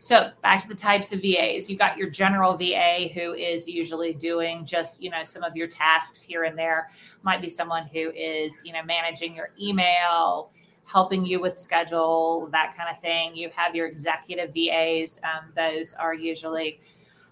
So, 0.00 0.30
back 0.42 0.60
to 0.60 0.68
the 0.68 0.74
types 0.74 1.12
of 1.14 1.22
VAs. 1.22 1.70
You've 1.70 1.78
got 1.78 1.96
your 1.96 2.10
general 2.10 2.54
VA 2.54 3.08
who 3.14 3.32
is 3.32 3.66
usually 3.66 4.12
doing 4.12 4.66
just, 4.66 5.02
you 5.02 5.08
know, 5.08 5.24
some 5.24 5.42
of 5.42 5.56
your 5.56 5.66
tasks 5.66 6.20
here 6.20 6.44
and 6.44 6.58
there. 6.58 6.90
Might 7.22 7.40
be 7.40 7.48
someone 7.48 7.86
who 7.86 8.10
is, 8.10 8.62
you 8.66 8.72
know, 8.74 8.82
managing 8.84 9.34
your 9.34 9.48
email, 9.58 10.50
helping 10.86 11.26
you 11.26 11.40
with 11.40 11.58
schedule, 11.58 12.48
that 12.52 12.74
kind 12.76 12.88
of 12.90 13.00
thing. 13.00 13.36
You 13.36 13.50
have 13.54 13.74
your 13.74 13.86
executive 13.86 14.54
VAs. 14.54 15.20
Um, 15.24 15.52
those 15.54 15.94
are 15.94 16.14
usually 16.14 16.80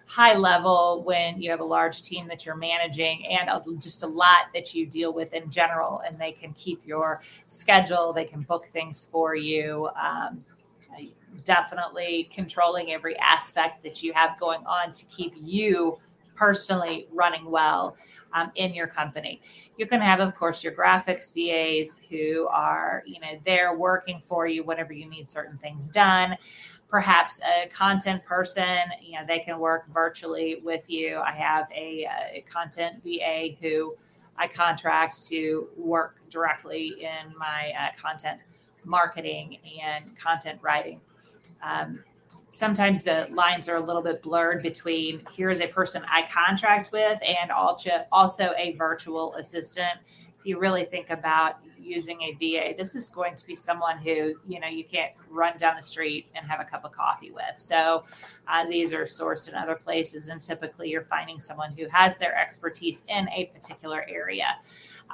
high 0.06 0.34
level 0.34 1.02
when 1.04 1.40
you 1.40 1.50
have 1.50 1.60
a 1.60 1.64
large 1.64 2.02
team 2.02 2.28
that 2.28 2.44
you're 2.44 2.56
managing 2.56 3.26
and 3.26 3.48
just 3.80 4.02
a 4.02 4.06
lot 4.06 4.48
that 4.52 4.74
you 4.74 4.86
deal 4.86 5.12
with 5.12 5.32
in 5.32 5.50
general 5.50 6.02
and 6.06 6.18
they 6.18 6.32
can 6.32 6.52
keep 6.52 6.86
your 6.86 7.22
schedule 7.46 8.12
they 8.12 8.24
can 8.24 8.42
book 8.42 8.66
things 8.66 9.08
for 9.10 9.34
you 9.34 9.88
um, 10.00 10.44
definitely 11.44 12.28
controlling 12.32 12.92
every 12.92 13.16
aspect 13.18 13.82
that 13.82 14.02
you 14.02 14.12
have 14.12 14.38
going 14.38 14.64
on 14.66 14.92
to 14.92 15.04
keep 15.06 15.32
you 15.42 15.98
personally 16.34 17.06
running 17.14 17.50
well 17.50 17.96
um, 18.34 18.52
in 18.56 18.74
your 18.74 18.86
company 18.86 19.40
you 19.78 19.86
can 19.86 20.00
have 20.00 20.20
of 20.20 20.34
course 20.34 20.62
your 20.62 20.72
graphics 20.72 21.32
vas 21.32 22.00
who 22.10 22.46
are 22.48 23.02
you 23.06 23.18
know 23.20 23.38
they're 23.46 23.76
working 23.78 24.20
for 24.20 24.46
you 24.46 24.62
whenever 24.62 24.92
you 24.92 25.06
need 25.06 25.28
certain 25.30 25.56
things 25.58 25.88
done 25.88 26.36
perhaps 26.94 27.40
a 27.42 27.66
content 27.70 28.24
person, 28.24 28.78
you 29.02 29.18
know, 29.18 29.26
they 29.26 29.40
can 29.40 29.58
work 29.58 29.84
virtually 29.88 30.60
with 30.62 30.88
you. 30.88 31.18
I 31.18 31.32
have 31.32 31.66
a, 31.74 32.06
a 32.32 32.44
content 32.48 33.02
VA 33.02 33.56
who 33.60 33.96
I 34.36 34.46
contract 34.46 35.24
to 35.24 35.68
work 35.76 36.20
directly 36.30 36.94
in 37.00 37.36
my 37.36 37.72
uh, 37.76 37.88
content 38.00 38.40
marketing 38.84 39.58
and 39.82 40.16
content 40.16 40.60
writing. 40.62 41.00
Um, 41.64 42.04
sometimes 42.54 43.02
the 43.02 43.26
lines 43.32 43.68
are 43.68 43.76
a 43.76 43.80
little 43.80 44.02
bit 44.02 44.22
blurred 44.22 44.62
between 44.62 45.20
here 45.32 45.50
is 45.50 45.60
a 45.60 45.66
person 45.66 46.04
I 46.08 46.28
contract 46.32 46.90
with 46.92 47.18
and 47.26 47.50
also 47.50 48.52
a 48.56 48.72
virtual 48.76 49.34
assistant 49.34 49.98
If 50.38 50.46
you 50.46 50.58
really 50.60 50.84
think 50.84 51.10
about 51.10 51.54
using 51.80 52.22
a 52.22 52.32
VA, 52.32 52.74
this 52.76 52.94
is 52.94 53.10
going 53.10 53.34
to 53.34 53.46
be 53.46 53.54
someone 53.54 53.98
who, 53.98 54.34
you 54.46 54.60
know, 54.60 54.68
you 54.68 54.84
can't 54.84 55.12
run 55.28 55.58
down 55.58 55.76
the 55.76 55.82
street 55.82 56.26
and 56.34 56.46
have 56.46 56.60
a 56.60 56.64
cup 56.64 56.84
of 56.84 56.92
coffee 56.92 57.30
with. 57.30 57.58
So 57.58 58.04
uh, 58.48 58.66
these 58.66 58.92
are 58.92 59.04
sourced 59.04 59.48
in 59.48 59.54
other 59.54 59.74
places, 59.74 60.28
and 60.28 60.42
typically 60.42 60.90
you're 60.90 61.02
finding 61.02 61.40
someone 61.40 61.72
who 61.76 61.88
has 61.88 62.18
their 62.18 62.34
expertise 62.36 63.02
in 63.08 63.28
a 63.30 63.46
particular 63.46 64.06
area. 64.08 64.56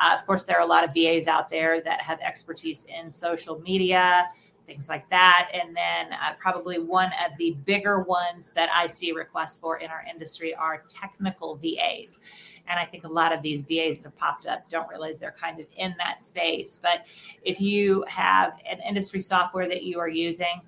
Uh, 0.00 0.14
of 0.14 0.26
course, 0.26 0.44
there 0.44 0.58
are 0.58 0.62
a 0.62 0.66
lot 0.66 0.84
of 0.84 0.94
VAs 0.94 1.26
out 1.26 1.50
there 1.50 1.80
that 1.80 2.02
have 2.02 2.20
expertise 2.20 2.84
in 2.84 3.10
social 3.10 3.58
media, 3.60 4.28
things 4.70 4.88
like 4.88 5.08
that. 5.10 5.50
And 5.52 5.76
then 5.76 6.12
uh, 6.12 6.34
probably 6.38 6.78
one 6.78 7.10
of 7.26 7.36
the 7.38 7.56
bigger 7.64 8.00
ones 8.00 8.52
that 8.52 8.70
I 8.72 8.86
see 8.86 9.10
requests 9.10 9.58
for 9.58 9.78
in 9.78 9.90
our 9.90 10.04
industry 10.08 10.54
are 10.54 10.84
technical 10.88 11.56
VAs. 11.56 12.20
And 12.68 12.78
I 12.78 12.84
think 12.84 13.02
a 13.02 13.08
lot 13.08 13.32
of 13.32 13.42
these 13.42 13.64
VAs 13.64 13.98
that 13.98 14.10
have 14.10 14.16
popped 14.16 14.46
up 14.46 14.70
don't 14.70 14.88
realize 14.88 15.18
they're 15.18 15.32
kind 15.32 15.58
of 15.58 15.66
in 15.76 15.96
that 15.98 16.22
space. 16.22 16.78
But 16.80 17.04
if 17.42 17.60
you 17.60 18.04
have 18.06 18.60
an 18.70 18.78
industry 18.88 19.22
software 19.22 19.68
that 19.68 19.82
you 19.82 19.98
are 19.98 20.08
using 20.08 20.60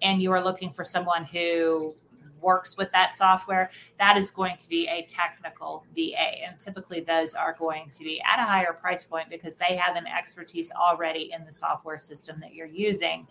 and 0.00 0.22
you 0.22 0.30
are 0.30 0.42
looking 0.42 0.70
for 0.72 0.84
someone 0.84 1.24
who 1.24 1.94
works 2.40 2.76
with 2.76 2.92
that 2.92 3.16
software, 3.16 3.70
that 3.98 4.16
is 4.16 4.30
going 4.30 4.56
to 4.58 4.68
be 4.68 4.86
a 4.88 5.02
technical 5.02 5.84
VA. 5.94 6.44
And 6.46 6.58
typically, 6.58 7.00
those 7.00 7.34
are 7.34 7.56
going 7.58 7.90
to 7.90 8.04
be 8.04 8.20
at 8.20 8.38
a 8.38 8.44
higher 8.44 8.72
price 8.72 9.04
point 9.04 9.28
because 9.28 9.56
they 9.56 9.76
have 9.76 9.96
an 9.96 10.06
expertise 10.06 10.72
already 10.72 11.32
in 11.36 11.44
the 11.44 11.52
software 11.52 11.98
system 11.98 12.40
that 12.40 12.54
you're 12.54 12.66
using. 12.66 13.26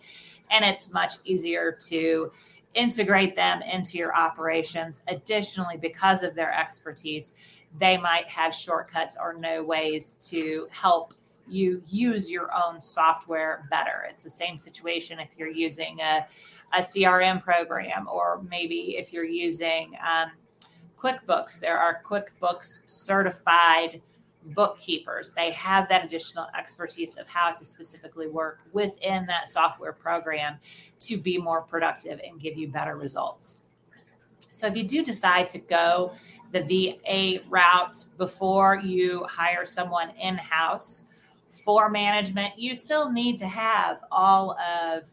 And 0.50 0.64
it's 0.64 0.92
much 0.92 1.14
easier 1.24 1.76
to 1.88 2.32
integrate 2.74 3.36
them 3.36 3.62
into 3.62 3.98
your 3.98 4.14
operations. 4.14 5.02
Additionally, 5.08 5.76
because 5.76 6.22
of 6.22 6.34
their 6.34 6.52
expertise, 6.52 7.34
they 7.78 7.96
might 7.96 8.26
have 8.28 8.54
shortcuts 8.54 9.16
or 9.20 9.34
no 9.34 9.62
ways 9.62 10.12
to 10.20 10.68
help 10.70 11.14
you 11.48 11.82
use 11.88 12.30
your 12.30 12.50
own 12.54 12.80
software 12.80 13.66
better. 13.70 14.06
It's 14.08 14.22
the 14.22 14.30
same 14.30 14.56
situation 14.56 15.18
if 15.18 15.30
you're 15.36 15.48
using 15.48 16.00
a, 16.00 16.26
a 16.72 16.80
CRM 16.80 17.42
program, 17.42 18.08
or 18.08 18.42
maybe 18.48 18.96
if 18.96 19.12
you're 19.12 19.24
using 19.24 19.96
um, 20.06 20.30
QuickBooks, 20.98 21.60
there 21.60 21.78
are 21.78 22.02
QuickBooks 22.04 22.88
certified 22.88 24.00
bookkeepers. 24.44 25.32
They 25.32 25.50
have 25.52 25.88
that 25.88 26.04
additional 26.04 26.46
expertise 26.56 27.16
of 27.16 27.28
how 27.28 27.52
to 27.52 27.64
specifically 27.64 28.28
work 28.28 28.60
within 28.72 29.26
that 29.26 29.48
software 29.48 29.92
program 29.92 30.58
to 31.00 31.18
be 31.18 31.38
more 31.38 31.62
productive 31.62 32.20
and 32.24 32.40
give 32.40 32.56
you 32.56 32.68
better 32.68 32.96
results. 32.96 33.58
So 34.50 34.66
if 34.66 34.76
you 34.76 34.84
do 34.84 35.04
decide 35.04 35.48
to 35.50 35.58
go 35.58 36.12
the 36.52 36.62
VA 36.62 37.40
route 37.48 38.04
before 38.18 38.76
you 38.76 39.24
hire 39.24 39.64
someone 39.66 40.10
in 40.10 40.36
house 40.36 41.04
for 41.64 41.88
management, 41.88 42.58
you 42.58 42.74
still 42.74 43.10
need 43.10 43.38
to 43.38 43.46
have 43.46 44.00
all 44.10 44.58
of 44.58 45.04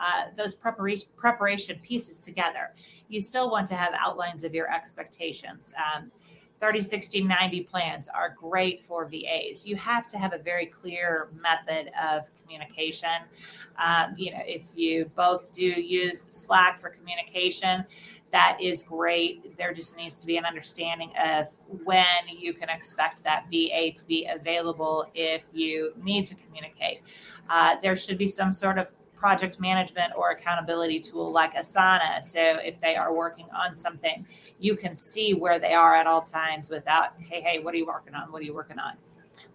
uh, 0.00 0.24
those 0.36 0.54
preparation 0.54 1.08
preparation 1.16 1.78
pieces 1.82 2.18
together. 2.18 2.72
You 3.08 3.20
still 3.20 3.50
want 3.50 3.68
to 3.68 3.74
have 3.74 3.92
outlines 3.98 4.44
of 4.44 4.54
your 4.54 4.72
expectations. 4.72 5.72
Um, 5.76 6.10
30, 6.60 6.82
60, 6.82 7.24
90 7.24 7.62
plans 7.62 8.08
are 8.08 8.34
great 8.38 8.84
for 8.84 9.06
VAs. 9.06 9.66
You 9.66 9.76
have 9.76 10.06
to 10.08 10.18
have 10.18 10.34
a 10.34 10.38
very 10.38 10.66
clear 10.66 11.28
method 11.40 11.90
of 12.00 12.28
communication. 12.42 13.08
Um, 13.82 14.14
you 14.16 14.30
know, 14.30 14.42
if 14.44 14.64
you 14.76 15.10
both 15.16 15.52
do 15.52 15.64
use 15.64 16.20
Slack 16.20 16.78
for 16.78 16.90
communication, 16.90 17.84
that 18.30 18.58
is 18.60 18.82
great. 18.82 19.56
There 19.56 19.72
just 19.72 19.96
needs 19.96 20.20
to 20.20 20.26
be 20.26 20.36
an 20.36 20.44
understanding 20.44 21.12
of 21.20 21.48
when 21.84 22.06
you 22.28 22.52
can 22.52 22.68
expect 22.68 23.24
that 23.24 23.46
VA 23.50 23.90
to 23.96 24.04
be 24.06 24.28
available 24.30 25.10
if 25.14 25.44
you 25.52 25.92
need 26.02 26.26
to 26.26 26.34
communicate. 26.34 27.00
Uh, 27.48 27.76
there 27.82 27.96
should 27.96 28.18
be 28.18 28.28
some 28.28 28.52
sort 28.52 28.78
of 28.78 28.88
project 29.20 29.60
management 29.60 30.14
or 30.16 30.30
accountability 30.30 30.98
tool 30.98 31.30
like 31.30 31.54
Asana. 31.54 32.24
So 32.24 32.40
if 32.40 32.80
they 32.80 32.96
are 32.96 33.14
working 33.14 33.46
on 33.54 33.76
something, 33.76 34.26
you 34.58 34.74
can 34.76 34.96
see 34.96 35.34
where 35.34 35.58
they 35.58 35.74
are 35.74 35.94
at 35.94 36.06
all 36.06 36.22
times 36.22 36.70
without, 36.70 37.10
hey, 37.28 37.42
hey, 37.42 37.58
what 37.58 37.74
are 37.74 37.76
you 37.76 37.86
working 37.86 38.14
on? 38.14 38.32
What 38.32 38.40
are 38.40 38.46
you 38.46 38.54
working 38.54 38.78
on? 38.78 38.94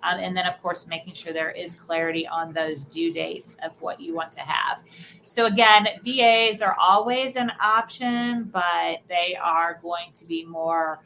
Um, 0.03 0.19
and 0.19 0.37
then, 0.37 0.45
of 0.45 0.61
course, 0.61 0.85
making 0.85 1.15
sure 1.15 1.33
there 1.33 1.49
is 1.49 1.73
clarity 1.73 2.27
on 2.27 2.53
those 2.53 2.83
due 2.83 3.11
dates 3.11 3.57
of 3.63 3.81
what 3.81 3.99
you 3.99 4.13
want 4.13 4.31
to 4.33 4.41
have. 4.41 4.83
So, 5.23 5.47
again, 5.47 5.87
VAs 6.03 6.61
are 6.61 6.75
always 6.79 7.35
an 7.35 7.51
option, 7.59 8.43
but 8.43 8.99
they 9.07 9.35
are 9.41 9.79
going 9.81 10.11
to 10.13 10.25
be 10.25 10.45
more 10.45 11.03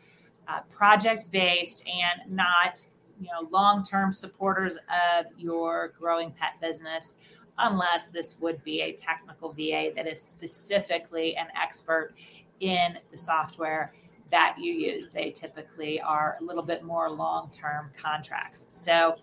uh, 0.50 0.62
project 0.70 1.32
based 1.32 1.88
and 1.88 2.36
not 2.36 2.86
you 3.22 3.28
know 3.28 3.48
long-term 3.52 4.14
supporters 4.14 4.78
of 4.78 5.26
your 5.38 5.94
growing 6.00 6.32
pet 6.32 6.60
business 6.62 7.18
unless 7.60 8.10
this 8.10 8.38
would 8.40 8.64
be 8.64 8.82
a 8.82 8.94
technical 8.94 9.52
VA 9.52 9.92
that 9.96 10.08
is 10.08 10.22
specifically 10.22 11.36
an 11.36 11.48
expert 11.62 12.14
in 12.60 12.98
the 13.12 13.18
software 13.18 13.94
that 14.32 14.56
you 14.60 14.74
use. 14.74 15.10
They 15.10 15.32
typically 15.32 16.00
are 16.02 16.38
a 16.40 16.44
little 16.44 16.64
bit 16.64 16.84
more 16.84 17.10
long 17.10 17.50
term 17.52 17.92
contracts. 18.02 18.70
So, 18.72 19.18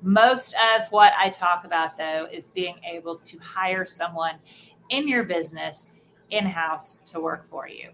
most 0.00 0.54
of 0.76 0.92
what 0.92 1.12
I 1.18 1.28
talk 1.28 1.64
about, 1.64 1.98
though, 1.98 2.28
is 2.30 2.48
being 2.48 2.76
able 2.88 3.16
to 3.16 3.38
hire 3.38 3.84
someone 3.84 4.36
in 4.90 5.08
your 5.08 5.24
business 5.24 5.90
in 6.30 6.46
house 6.46 6.98
to 7.06 7.20
work 7.20 7.44
for 7.48 7.68
you. 7.68 7.90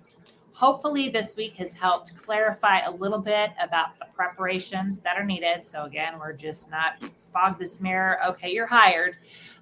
Hopefully, 0.52 1.08
this 1.08 1.34
week 1.36 1.54
has 1.56 1.74
helped 1.74 2.16
clarify 2.16 2.80
a 2.80 2.90
little 2.90 3.18
bit 3.18 3.52
about 3.60 3.98
the 3.98 4.06
preparations 4.14 5.00
that 5.00 5.16
are 5.16 5.24
needed. 5.24 5.66
So, 5.66 5.84
again, 5.84 6.18
we're 6.18 6.34
just 6.34 6.70
not 6.70 6.96
fog 7.32 7.58
this 7.58 7.80
mirror. 7.80 8.18
Okay, 8.26 8.52
you're 8.52 8.66
hired. 8.66 9.16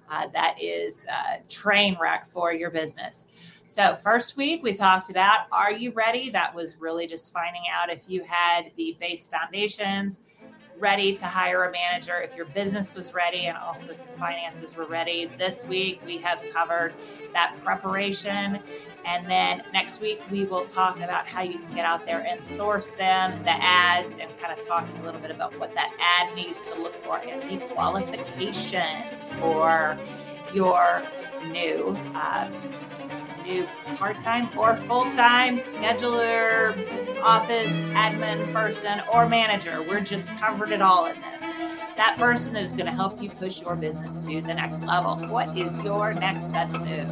Uh, 0.09 0.27
that 0.33 0.61
is 0.61 1.07
a 1.07 1.39
train 1.49 1.97
wreck 1.99 2.27
for 2.27 2.53
your 2.53 2.69
business. 2.69 3.27
So, 3.65 3.95
first 3.95 4.37
week 4.37 4.61
we 4.61 4.73
talked 4.73 5.09
about 5.09 5.47
Are 5.51 5.71
you 5.71 5.91
ready? 5.91 6.29
That 6.29 6.53
was 6.53 6.77
really 6.79 7.07
just 7.07 7.31
finding 7.33 7.63
out 7.71 7.89
if 7.89 8.01
you 8.07 8.23
had 8.23 8.71
the 8.75 8.95
base 8.99 9.27
foundations 9.27 10.21
ready 10.83 11.13
to 11.13 11.25
hire 11.25 11.63
a 11.63 11.71
manager, 11.71 12.19
if 12.19 12.35
your 12.35 12.45
business 12.47 12.93
was 12.93 13.13
ready, 13.13 13.45
and 13.45 13.57
also 13.57 13.93
if 13.93 13.97
your 13.97 14.17
finances 14.17 14.75
were 14.75 14.83
ready. 14.83 15.31
This 15.37 15.63
week 15.65 16.01
we 16.05 16.17
have 16.17 16.43
covered 16.53 16.93
that 17.31 17.55
preparation. 17.63 18.59
And 19.05 19.25
then 19.25 19.63
next 19.71 20.01
week 20.01 20.21
we 20.29 20.43
will 20.43 20.65
talk 20.65 20.97
about 20.97 21.25
how 21.25 21.41
you 21.41 21.59
can 21.59 21.73
get 21.73 21.85
out 21.85 22.05
there 22.05 22.19
and 22.27 22.43
source 22.43 22.89
them, 22.89 23.41
the 23.43 23.51
ads, 23.51 24.17
and 24.17 24.29
kind 24.41 24.51
of 24.51 24.65
talking 24.65 24.93
a 24.97 25.03
little 25.03 25.21
bit 25.21 25.31
about 25.31 25.57
what 25.57 25.73
that 25.73 25.89
ad 26.01 26.35
needs 26.35 26.69
to 26.69 26.81
look 26.81 26.95
for 27.05 27.17
and 27.19 27.49
the 27.49 27.65
qualifications 27.67 29.29
for 29.39 29.97
your 30.53 31.01
new, 31.47 31.95
uh, 32.13 32.49
new 33.43 33.67
part 33.95 34.17
time 34.17 34.49
or 34.57 34.75
full 34.75 35.03
time 35.11 35.55
scheduler, 35.55 36.73
office 37.21 37.87
admin 37.87 38.51
person, 38.53 39.01
or 39.11 39.27
manager. 39.27 39.81
We're 39.81 40.01
just 40.01 40.35
covered 40.37 40.71
it 40.71 40.81
all 40.81 41.05
in 41.05 41.15
this. 41.19 41.49
That 41.95 42.15
person 42.17 42.53
that 42.53 42.63
is 42.63 42.73
going 42.73 42.85
to 42.85 42.91
help 42.91 43.21
you 43.21 43.29
push 43.29 43.61
your 43.61 43.75
business 43.75 44.25
to 44.25 44.41
the 44.41 44.53
next 44.53 44.83
level. 44.83 45.15
What 45.27 45.57
is 45.57 45.81
your 45.81 46.13
next 46.13 46.51
best 46.51 46.79
move? 46.79 47.07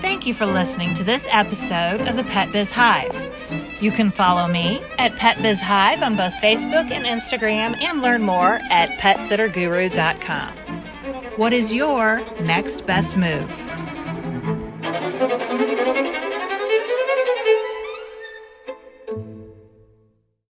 Thank 0.00 0.26
you 0.26 0.32
for 0.32 0.46
listening 0.46 0.94
to 0.94 1.04
this 1.04 1.28
episode 1.30 2.08
of 2.08 2.16
the 2.16 2.24
Pet 2.24 2.50
Biz 2.52 2.70
Hive. 2.70 3.14
You 3.82 3.90
can 3.90 4.10
follow 4.10 4.46
me 4.46 4.80
at 4.98 5.14
Pet 5.16 5.40
Biz 5.42 5.60
Hive 5.60 6.02
on 6.02 6.16
both 6.16 6.32
Facebook 6.34 6.90
and 6.90 7.04
Instagram 7.04 7.80
and 7.82 8.00
learn 8.00 8.22
more 8.22 8.60
at 8.70 8.90
petsitterguru.com. 8.98 10.79
What 11.40 11.54
is 11.54 11.74
your 11.74 12.20
next 12.42 12.84
best 12.84 13.16
move? 13.16 13.69